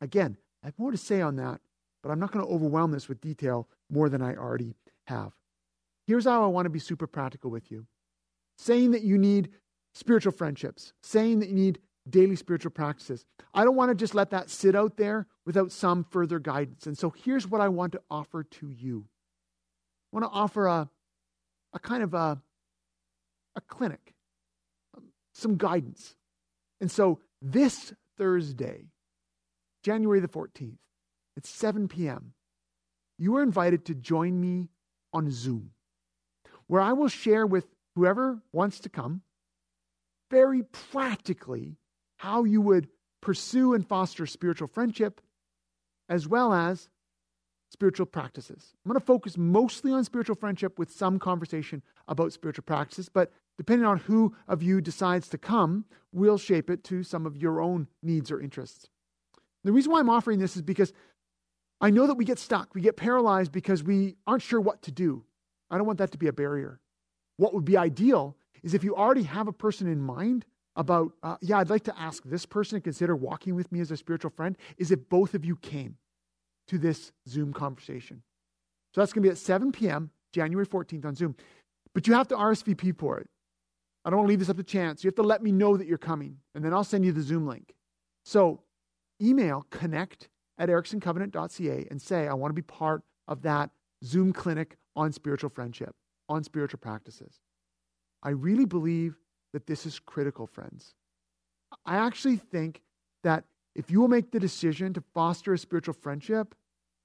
Again, 0.00 0.36
I 0.62 0.66
have 0.66 0.78
more 0.78 0.90
to 0.90 0.96
say 0.96 1.20
on 1.20 1.36
that, 1.36 1.60
but 2.02 2.10
I'm 2.10 2.18
not 2.18 2.32
going 2.32 2.44
to 2.44 2.50
overwhelm 2.50 2.90
this 2.90 3.08
with 3.08 3.20
detail 3.20 3.68
more 3.88 4.08
than 4.08 4.22
I 4.22 4.34
already 4.34 4.74
have. 5.06 5.32
Here's 6.04 6.24
how 6.24 6.42
I 6.42 6.48
want 6.48 6.66
to 6.66 6.70
be 6.70 6.80
super 6.80 7.06
practical 7.06 7.50
with 7.50 7.70
you 7.70 7.86
saying 8.58 8.90
that 8.90 9.02
you 9.02 9.18
need 9.18 9.50
spiritual 9.94 10.32
friendships, 10.32 10.92
saying 11.02 11.40
that 11.40 11.48
you 11.48 11.54
need 11.54 11.78
daily 12.10 12.36
spiritual 12.36 12.72
practices. 12.72 13.24
I 13.54 13.64
don't 13.64 13.76
want 13.76 13.90
to 13.90 13.94
just 13.94 14.14
let 14.14 14.30
that 14.30 14.50
sit 14.50 14.74
out 14.74 14.96
there 14.96 15.28
without 15.46 15.70
some 15.70 16.04
further 16.10 16.40
guidance. 16.40 16.86
And 16.86 16.98
so 16.98 17.10
here's 17.10 17.48
what 17.48 17.60
I 17.60 17.68
want 17.68 17.92
to 17.92 18.00
offer 18.10 18.42
to 18.42 18.68
you 18.68 19.06
want 20.14 20.24
to 20.24 20.30
offer 20.30 20.66
a, 20.66 20.88
a 21.72 21.78
kind 21.80 22.04
of 22.04 22.14
a, 22.14 22.40
a 23.56 23.60
clinic, 23.62 24.14
um, 24.96 25.02
some 25.32 25.56
guidance. 25.56 26.14
And 26.80 26.88
so 26.88 27.18
this 27.42 27.92
Thursday, 28.16 28.86
January 29.82 30.20
the 30.20 30.28
14th, 30.28 30.78
at 31.36 31.44
7 31.44 31.88
p.m., 31.88 32.32
you 33.18 33.36
are 33.36 33.42
invited 33.42 33.84
to 33.86 33.94
join 33.94 34.40
me 34.40 34.68
on 35.12 35.32
Zoom, 35.32 35.70
where 36.68 36.80
I 36.80 36.92
will 36.92 37.08
share 37.08 37.44
with 37.44 37.66
whoever 37.96 38.40
wants 38.52 38.78
to 38.80 38.88
come 38.88 39.22
very 40.30 40.62
practically 40.62 41.76
how 42.18 42.44
you 42.44 42.60
would 42.60 42.88
pursue 43.20 43.74
and 43.74 43.86
foster 43.86 44.26
spiritual 44.26 44.68
friendship, 44.68 45.20
as 46.08 46.28
well 46.28 46.52
as 46.52 46.88
spiritual 47.74 48.06
practices. 48.06 48.72
I'm 48.84 48.88
going 48.88 49.00
to 49.00 49.04
focus 49.04 49.36
mostly 49.36 49.90
on 49.90 50.04
spiritual 50.04 50.36
friendship 50.36 50.78
with 50.78 50.92
some 50.92 51.18
conversation 51.18 51.82
about 52.06 52.32
spiritual 52.32 52.62
practices, 52.62 53.08
but 53.08 53.32
depending 53.58 53.84
on 53.84 53.98
who 53.98 54.34
of 54.46 54.62
you 54.62 54.80
decides 54.80 55.28
to 55.30 55.38
come, 55.38 55.84
we'll 56.12 56.38
shape 56.38 56.70
it 56.70 56.84
to 56.84 57.02
some 57.02 57.26
of 57.26 57.36
your 57.36 57.60
own 57.60 57.88
needs 58.00 58.30
or 58.30 58.40
interests. 58.40 58.88
The 59.64 59.72
reason 59.72 59.90
why 59.90 59.98
I'm 59.98 60.08
offering 60.08 60.38
this 60.38 60.54
is 60.54 60.62
because 60.62 60.92
I 61.80 61.90
know 61.90 62.06
that 62.06 62.14
we 62.14 62.24
get 62.24 62.38
stuck, 62.38 62.76
we 62.76 62.80
get 62.80 62.96
paralyzed 62.96 63.50
because 63.50 63.82
we 63.82 64.14
aren't 64.24 64.42
sure 64.42 64.60
what 64.60 64.80
to 64.82 64.92
do. 64.92 65.24
I 65.68 65.76
don't 65.76 65.86
want 65.86 65.98
that 65.98 66.12
to 66.12 66.18
be 66.18 66.28
a 66.28 66.32
barrier. 66.32 66.80
What 67.38 67.54
would 67.54 67.64
be 67.64 67.76
ideal 67.76 68.36
is 68.62 68.72
if 68.72 68.84
you 68.84 68.94
already 68.94 69.24
have 69.24 69.48
a 69.48 69.52
person 69.52 69.88
in 69.88 70.00
mind 70.00 70.46
about, 70.76 71.12
uh, 71.24 71.38
yeah, 71.40 71.58
I'd 71.58 71.70
like 71.70 71.84
to 71.84 71.98
ask 71.98 72.22
this 72.22 72.46
person 72.46 72.78
to 72.78 72.82
consider 72.82 73.16
walking 73.16 73.56
with 73.56 73.72
me 73.72 73.80
as 73.80 73.90
a 73.90 73.96
spiritual 73.96 74.30
friend, 74.30 74.56
is 74.78 74.92
if 74.92 75.08
both 75.08 75.34
of 75.34 75.44
you 75.44 75.56
came 75.56 75.96
to 76.68 76.78
this 76.78 77.12
Zoom 77.28 77.52
conversation. 77.52 78.22
So 78.94 79.00
that's 79.00 79.12
going 79.12 79.22
to 79.22 79.28
be 79.28 79.32
at 79.32 79.38
7 79.38 79.72
p.m., 79.72 80.10
January 80.32 80.66
14th 80.66 81.04
on 81.04 81.14
Zoom. 81.14 81.36
But 81.94 82.06
you 82.06 82.14
have 82.14 82.28
to 82.28 82.36
RSVP 82.36 82.98
for 82.98 83.18
it. 83.18 83.28
I 84.04 84.10
don't 84.10 84.18
want 84.18 84.28
to 84.28 84.30
leave 84.30 84.40
this 84.40 84.50
up 84.50 84.56
to 84.56 84.62
chance. 84.62 85.02
You 85.02 85.08
have 85.08 85.14
to 85.16 85.22
let 85.22 85.42
me 85.42 85.52
know 85.52 85.76
that 85.76 85.86
you're 85.86 85.98
coming, 85.98 86.38
and 86.54 86.64
then 86.64 86.74
I'll 86.74 86.84
send 86.84 87.04
you 87.04 87.12
the 87.12 87.22
Zoom 87.22 87.46
link. 87.46 87.74
So 88.24 88.60
email 89.22 89.66
connect 89.70 90.28
at 90.58 90.68
ericksoncovenant.ca 90.68 91.88
and 91.90 92.00
say, 92.00 92.28
I 92.28 92.34
want 92.34 92.50
to 92.50 92.54
be 92.54 92.62
part 92.62 93.02
of 93.28 93.42
that 93.42 93.70
Zoom 94.04 94.32
clinic 94.32 94.76
on 94.96 95.12
spiritual 95.12 95.50
friendship, 95.50 95.94
on 96.28 96.44
spiritual 96.44 96.80
practices. 96.80 97.40
I 98.22 98.30
really 98.30 98.64
believe 98.64 99.16
that 99.52 99.66
this 99.66 99.86
is 99.86 99.98
critical, 99.98 100.46
friends. 100.46 100.94
I 101.86 101.96
actually 101.96 102.36
think 102.36 102.82
that 103.22 103.44
if 103.74 103.90
you 103.90 104.00
will 104.00 104.08
make 104.08 104.30
the 104.30 104.40
decision 104.40 104.92
to 104.94 105.02
foster 105.12 105.52
a 105.52 105.58
spiritual 105.58 105.94
friendship, 105.94 106.54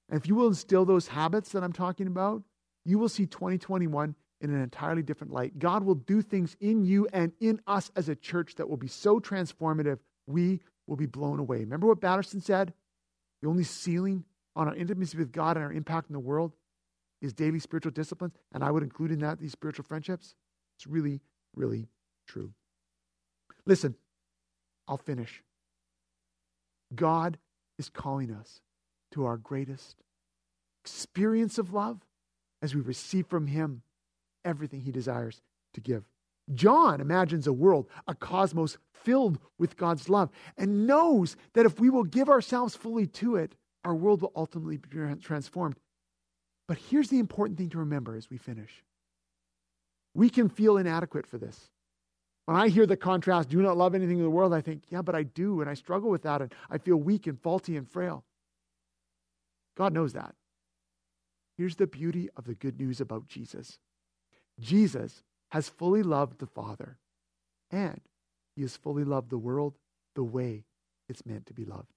and 0.08 0.20
if 0.20 0.26
you 0.26 0.34
will 0.34 0.48
instill 0.48 0.84
those 0.84 1.08
habits 1.08 1.50
that 1.50 1.62
I'm 1.62 1.72
talking 1.72 2.06
about, 2.06 2.42
you 2.84 2.98
will 2.98 3.08
see 3.08 3.26
2021 3.26 4.14
in 4.40 4.50
an 4.50 4.62
entirely 4.62 5.02
different 5.02 5.32
light. 5.32 5.58
God 5.58 5.84
will 5.84 5.94
do 5.94 6.22
things 6.22 6.56
in 6.60 6.84
you 6.84 7.06
and 7.12 7.32
in 7.40 7.60
us 7.66 7.90
as 7.96 8.08
a 8.08 8.16
church 8.16 8.54
that 8.56 8.68
will 8.68 8.76
be 8.76 8.88
so 8.88 9.20
transformative, 9.20 9.98
we 10.26 10.60
will 10.86 10.96
be 10.96 11.06
blown 11.06 11.38
away. 11.38 11.58
Remember 11.58 11.86
what 11.86 12.00
Batterson 12.00 12.40
said? 12.40 12.72
The 13.42 13.48
only 13.48 13.64
ceiling 13.64 14.24
on 14.56 14.68
our 14.68 14.74
intimacy 14.74 15.18
with 15.18 15.32
God 15.32 15.56
and 15.56 15.64
our 15.64 15.72
impact 15.72 16.08
in 16.08 16.14
the 16.14 16.20
world 16.20 16.52
is 17.20 17.32
daily 17.32 17.58
spiritual 17.58 17.92
disciplines, 17.92 18.34
and 18.52 18.64
I 18.64 18.70
would 18.70 18.82
include 18.82 19.12
in 19.12 19.18
that 19.20 19.38
these 19.38 19.52
spiritual 19.52 19.84
friendships. 19.84 20.34
It's 20.76 20.86
really, 20.86 21.20
really 21.54 21.88
true. 22.26 22.52
Listen, 23.66 23.94
I'll 24.88 24.96
finish. 24.96 25.42
God 26.94 27.38
is 27.78 27.88
calling 27.88 28.30
us 28.30 28.60
to 29.12 29.24
our 29.24 29.36
greatest 29.36 29.96
experience 30.84 31.58
of 31.58 31.72
love 31.72 32.00
as 32.62 32.74
we 32.74 32.80
receive 32.80 33.26
from 33.26 33.46
Him 33.46 33.82
everything 34.44 34.80
He 34.80 34.92
desires 34.92 35.40
to 35.74 35.80
give. 35.80 36.04
John 36.54 37.00
imagines 37.00 37.46
a 37.46 37.52
world, 37.52 37.88
a 38.06 38.14
cosmos 38.14 38.76
filled 38.92 39.38
with 39.58 39.76
God's 39.76 40.08
love, 40.08 40.30
and 40.56 40.86
knows 40.86 41.36
that 41.54 41.66
if 41.66 41.78
we 41.78 41.90
will 41.90 42.04
give 42.04 42.28
ourselves 42.28 42.74
fully 42.74 43.06
to 43.06 43.36
it, 43.36 43.54
our 43.84 43.94
world 43.94 44.22
will 44.22 44.32
ultimately 44.34 44.76
be 44.76 44.88
transformed. 45.20 45.76
But 46.66 46.78
here's 46.78 47.08
the 47.08 47.18
important 47.18 47.58
thing 47.58 47.70
to 47.70 47.78
remember 47.78 48.16
as 48.16 48.30
we 48.30 48.36
finish 48.36 48.84
we 50.14 50.28
can 50.28 50.48
feel 50.48 50.76
inadequate 50.76 51.26
for 51.26 51.38
this. 51.38 51.70
When 52.50 52.60
I 52.60 52.66
hear 52.66 52.84
the 52.84 52.96
contrast, 52.96 53.48
do 53.48 53.62
not 53.62 53.76
love 53.76 53.94
anything 53.94 54.16
in 54.16 54.24
the 54.24 54.28
world, 54.28 54.52
I 54.52 54.60
think, 54.60 54.82
yeah, 54.88 55.02
but 55.02 55.14
I 55.14 55.22
do, 55.22 55.60
and 55.60 55.70
I 55.70 55.74
struggle 55.74 56.10
with 56.10 56.22
that, 56.22 56.42
and 56.42 56.52
I 56.68 56.78
feel 56.78 56.96
weak 56.96 57.28
and 57.28 57.40
faulty 57.40 57.76
and 57.76 57.88
frail. 57.88 58.24
God 59.76 59.92
knows 59.92 60.14
that. 60.14 60.34
Here's 61.56 61.76
the 61.76 61.86
beauty 61.86 62.28
of 62.36 62.46
the 62.46 62.56
good 62.56 62.80
news 62.80 63.00
about 63.00 63.28
Jesus 63.28 63.78
Jesus 64.58 65.22
has 65.50 65.68
fully 65.68 66.02
loved 66.02 66.40
the 66.40 66.46
Father, 66.48 66.98
and 67.70 68.00
he 68.56 68.62
has 68.62 68.76
fully 68.76 69.04
loved 69.04 69.30
the 69.30 69.38
world 69.38 69.78
the 70.16 70.24
way 70.24 70.64
it's 71.08 71.24
meant 71.24 71.46
to 71.46 71.54
be 71.54 71.64
loved. 71.64 71.92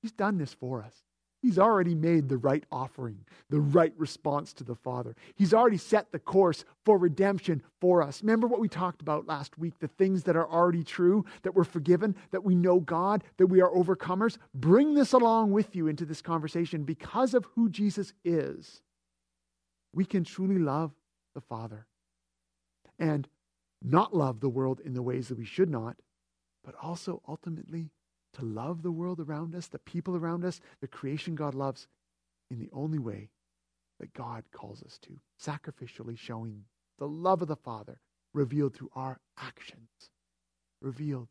He's 0.00 0.12
done 0.12 0.38
this 0.38 0.54
for 0.54 0.82
us. 0.82 0.94
He's 1.42 1.58
already 1.58 1.96
made 1.96 2.28
the 2.28 2.36
right 2.36 2.64
offering, 2.70 3.18
the 3.50 3.60
right 3.60 3.92
response 3.96 4.52
to 4.54 4.64
the 4.64 4.76
Father. 4.76 5.16
He's 5.34 5.52
already 5.52 5.76
set 5.76 6.12
the 6.12 6.20
course 6.20 6.64
for 6.84 6.96
redemption 6.96 7.62
for 7.80 8.00
us. 8.00 8.22
Remember 8.22 8.46
what 8.46 8.60
we 8.60 8.68
talked 8.68 9.02
about 9.02 9.26
last 9.26 9.58
week 9.58 9.74
the 9.80 9.88
things 9.88 10.22
that 10.22 10.36
are 10.36 10.48
already 10.48 10.84
true, 10.84 11.24
that 11.42 11.56
we're 11.56 11.64
forgiven, 11.64 12.14
that 12.30 12.44
we 12.44 12.54
know 12.54 12.78
God, 12.78 13.24
that 13.38 13.48
we 13.48 13.60
are 13.60 13.72
overcomers. 13.72 14.38
Bring 14.54 14.94
this 14.94 15.12
along 15.12 15.50
with 15.50 15.74
you 15.74 15.88
into 15.88 16.04
this 16.04 16.22
conversation 16.22 16.84
because 16.84 17.34
of 17.34 17.44
who 17.56 17.68
Jesus 17.68 18.12
is. 18.24 18.80
We 19.92 20.04
can 20.04 20.22
truly 20.22 20.58
love 20.58 20.92
the 21.34 21.40
Father 21.40 21.88
and 23.00 23.26
not 23.82 24.14
love 24.14 24.38
the 24.38 24.48
world 24.48 24.80
in 24.84 24.94
the 24.94 25.02
ways 25.02 25.26
that 25.26 25.38
we 25.38 25.44
should 25.44 25.68
not, 25.68 25.96
but 26.64 26.76
also 26.80 27.20
ultimately 27.26 27.90
to 28.34 28.44
love 28.44 28.82
the 28.82 28.92
world 28.92 29.20
around 29.20 29.54
us, 29.54 29.68
the 29.68 29.78
people 29.78 30.16
around 30.16 30.44
us, 30.44 30.60
the 30.80 30.88
creation 30.88 31.34
God 31.34 31.54
loves, 31.54 31.86
in 32.50 32.58
the 32.58 32.70
only 32.72 32.98
way 32.98 33.30
that 34.00 34.12
God 34.14 34.44
calls 34.52 34.82
us 34.82 34.98
to, 35.02 35.12
sacrificially 35.40 36.18
showing 36.18 36.64
the 36.98 37.08
love 37.08 37.42
of 37.42 37.48
the 37.48 37.56
Father 37.56 37.98
revealed 38.34 38.74
through 38.74 38.90
our 38.94 39.20
actions, 39.38 40.10
revealed 40.80 41.28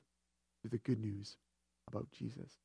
through 0.61 0.71
the 0.71 0.77
good 0.77 0.99
news 0.99 1.37
about 1.87 2.11
Jesus. 2.11 2.57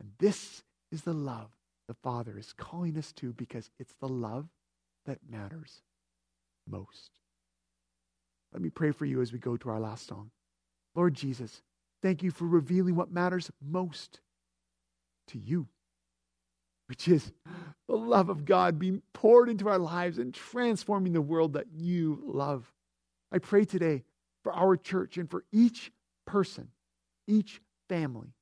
And 0.00 0.10
this 0.18 0.62
is 0.90 1.02
the 1.02 1.12
love 1.12 1.50
the 1.88 1.94
Father 1.94 2.38
is 2.38 2.52
calling 2.52 2.96
us 2.96 3.12
to 3.14 3.32
because 3.32 3.70
it's 3.78 3.94
the 4.00 4.08
love 4.08 4.48
that 5.06 5.18
matters 5.28 5.82
most. 6.68 7.10
Let 8.52 8.62
me 8.62 8.70
pray 8.70 8.92
for 8.92 9.04
you 9.04 9.20
as 9.20 9.32
we 9.32 9.38
go 9.38 9.56
to 9.56 9.70
our 9.70 9.80
last 9.80 10.06
song. 10.06 10.30
Lord 10.94 11.14
Jesus, 11.14 11.62
Thank 12.02 12.22
you 12.22 12.30
for 12.30 12.46
revealing 12.46 12.96
what 12.96 13.12
matters 13.12 13.50
most 13.60 14.20
to 15.28 15.38
you, 15.38 15.68
which 16.88 17.08
is 17.08 17.32
the 17.88 17.96
love 17.96 18.28
of 18.28 18.44
God 18.44 18.78
being 18.78 19.02
poured 19.12 19.48
into 19.48 19.68
our 19.68 19.78
lives 19.78 20.18
and 20.18 20.32
transforming 20.32 21.12
the 21.12 21.20
world 21.20 21.52
that 21.52 21.66
you 21.72 22.22
love. 22.24 22.72
I 23.30 23.38
pray 23.38 23.64
today 23.64 24.04
for 24.42 24.52
our 24.52 24.76
church 24.76 25.18
and 25.18 25.30
for 25.30 25.44
each 25.52 25.92
person, 26.26 26.68
each 27.26 27.60
family 27.88 28.34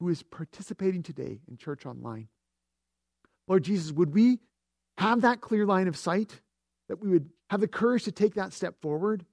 who 0.00 0.08
is 0.08 0.22
participating 0.22 1.02
today 1.02 1.40
in 1.48 1.56
church 1.56 1.86
online. 1.86 2.28
Lord 3.46 3.64
Jesus, 3.64 3.92
would 3.92 4.12
we 4.12 4.40
have 4.98 5.22
that 5.22 5.40
clear 5.40 5.64
line 5.64 5.88
of 5.88 5.96
sight, 5.96 6.40
that 6.88 7.00
we 7.00 7.08
would 7.08 7.30
have 7.50 7.60
the 7.60 7.68
courage 7.68 8.04
to 8.04 8.12
take 8.12 8.34
that 8.34 8.52
step 8.52 8.80
forward, 8.80 9.24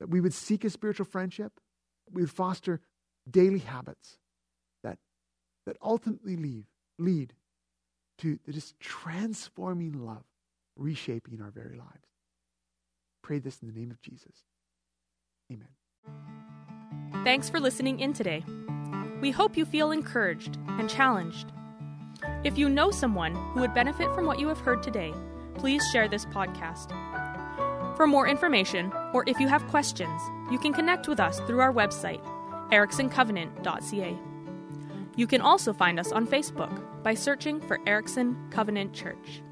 that 0.00 0.08
we 0.08 0.20
would 0.20 0.34
seek 0.34 0.64
a 0.64 0.70
spiritual 0.70 1.06
friendship, 1.06 1.52
we 2.12 2.26
foster 2.26 2.80
daily 3.30 3.60
habits 3.60 4.18
that, 4.82 4.98
that 5.66 5.76
ultimately 5.82 6.36
lead, 6.36 6.66
lead 6.98 7.34
to 8.18 8.38
this 8.46 8.74
transforming 8.80 9.92
love, 9.92 10.24
reshaping 10.76 11.40
our 11.40 11.50
very 11.50 11.76
lives. 11.76 12.08
Pray 13.22 13.38
this 13.38 13.60
in 13.62 13.68
the 13.68 13.78
name 13.78 13.90
of 13.90 14.00
Jesus. 14.02 14.44
Amen. 15.50 15.68
Thanks 17.24 17.48
for 17.48 17.58
listening 17.58 18.00
in 18.00 18.12
today. 18.12 18.44
We 19.20 19.30
hope 19.30 19.56
you 19.56 19.64
feel 19.64 19.92
encouraged 19.92 20.58
and 20.68 20.90
challenged. 20.90 21.52
If 22.44 22.58
you 22.58 22.68
know 22.68 22.90
someone 22.90 23.34
who 23.52 23.60
would 23.60 23.74
benefit 23.74 24.14
from 24.14 24.26
what 24.26 24.38
you 24.38 24.48
have 24.48 24.60
heard 24.60 24.82
today, 24.82 25.14
please 25.54 25.82
share 25.90 26.08
this 26.08 26.26
podcast. 26.26 26.90
For 27.96 28.06
more 28.06 28.28
information, 28.28 28.92
or 29.12 29.24
if 29.26 29.40
you 29.40 29.48
have 29.48 29.66
questions, 29.68 30.20
you 30.50 30.58
can 30.58 30.72
connect 30.72 31.08
with 31.08 31.20
us 31.20 31.40
through 31.40 31.60
our 31.60 31.72
website, 31.72 32.20
ericksoncovenant.ca. 32.70 34.18
You 35.16 35.26
can 35.26 35.40
also 35.40 35.72
find 35.72 36.00
us 36.00 36.12
on 36.12 36.26
Facebook 36.26 37.02
by 37.02 37.14
searching 37.14 37.60
for 37.60 37.80
Erickson 37.86 38.36
Covenant 38.50 38.92
Church. 38.92 39.42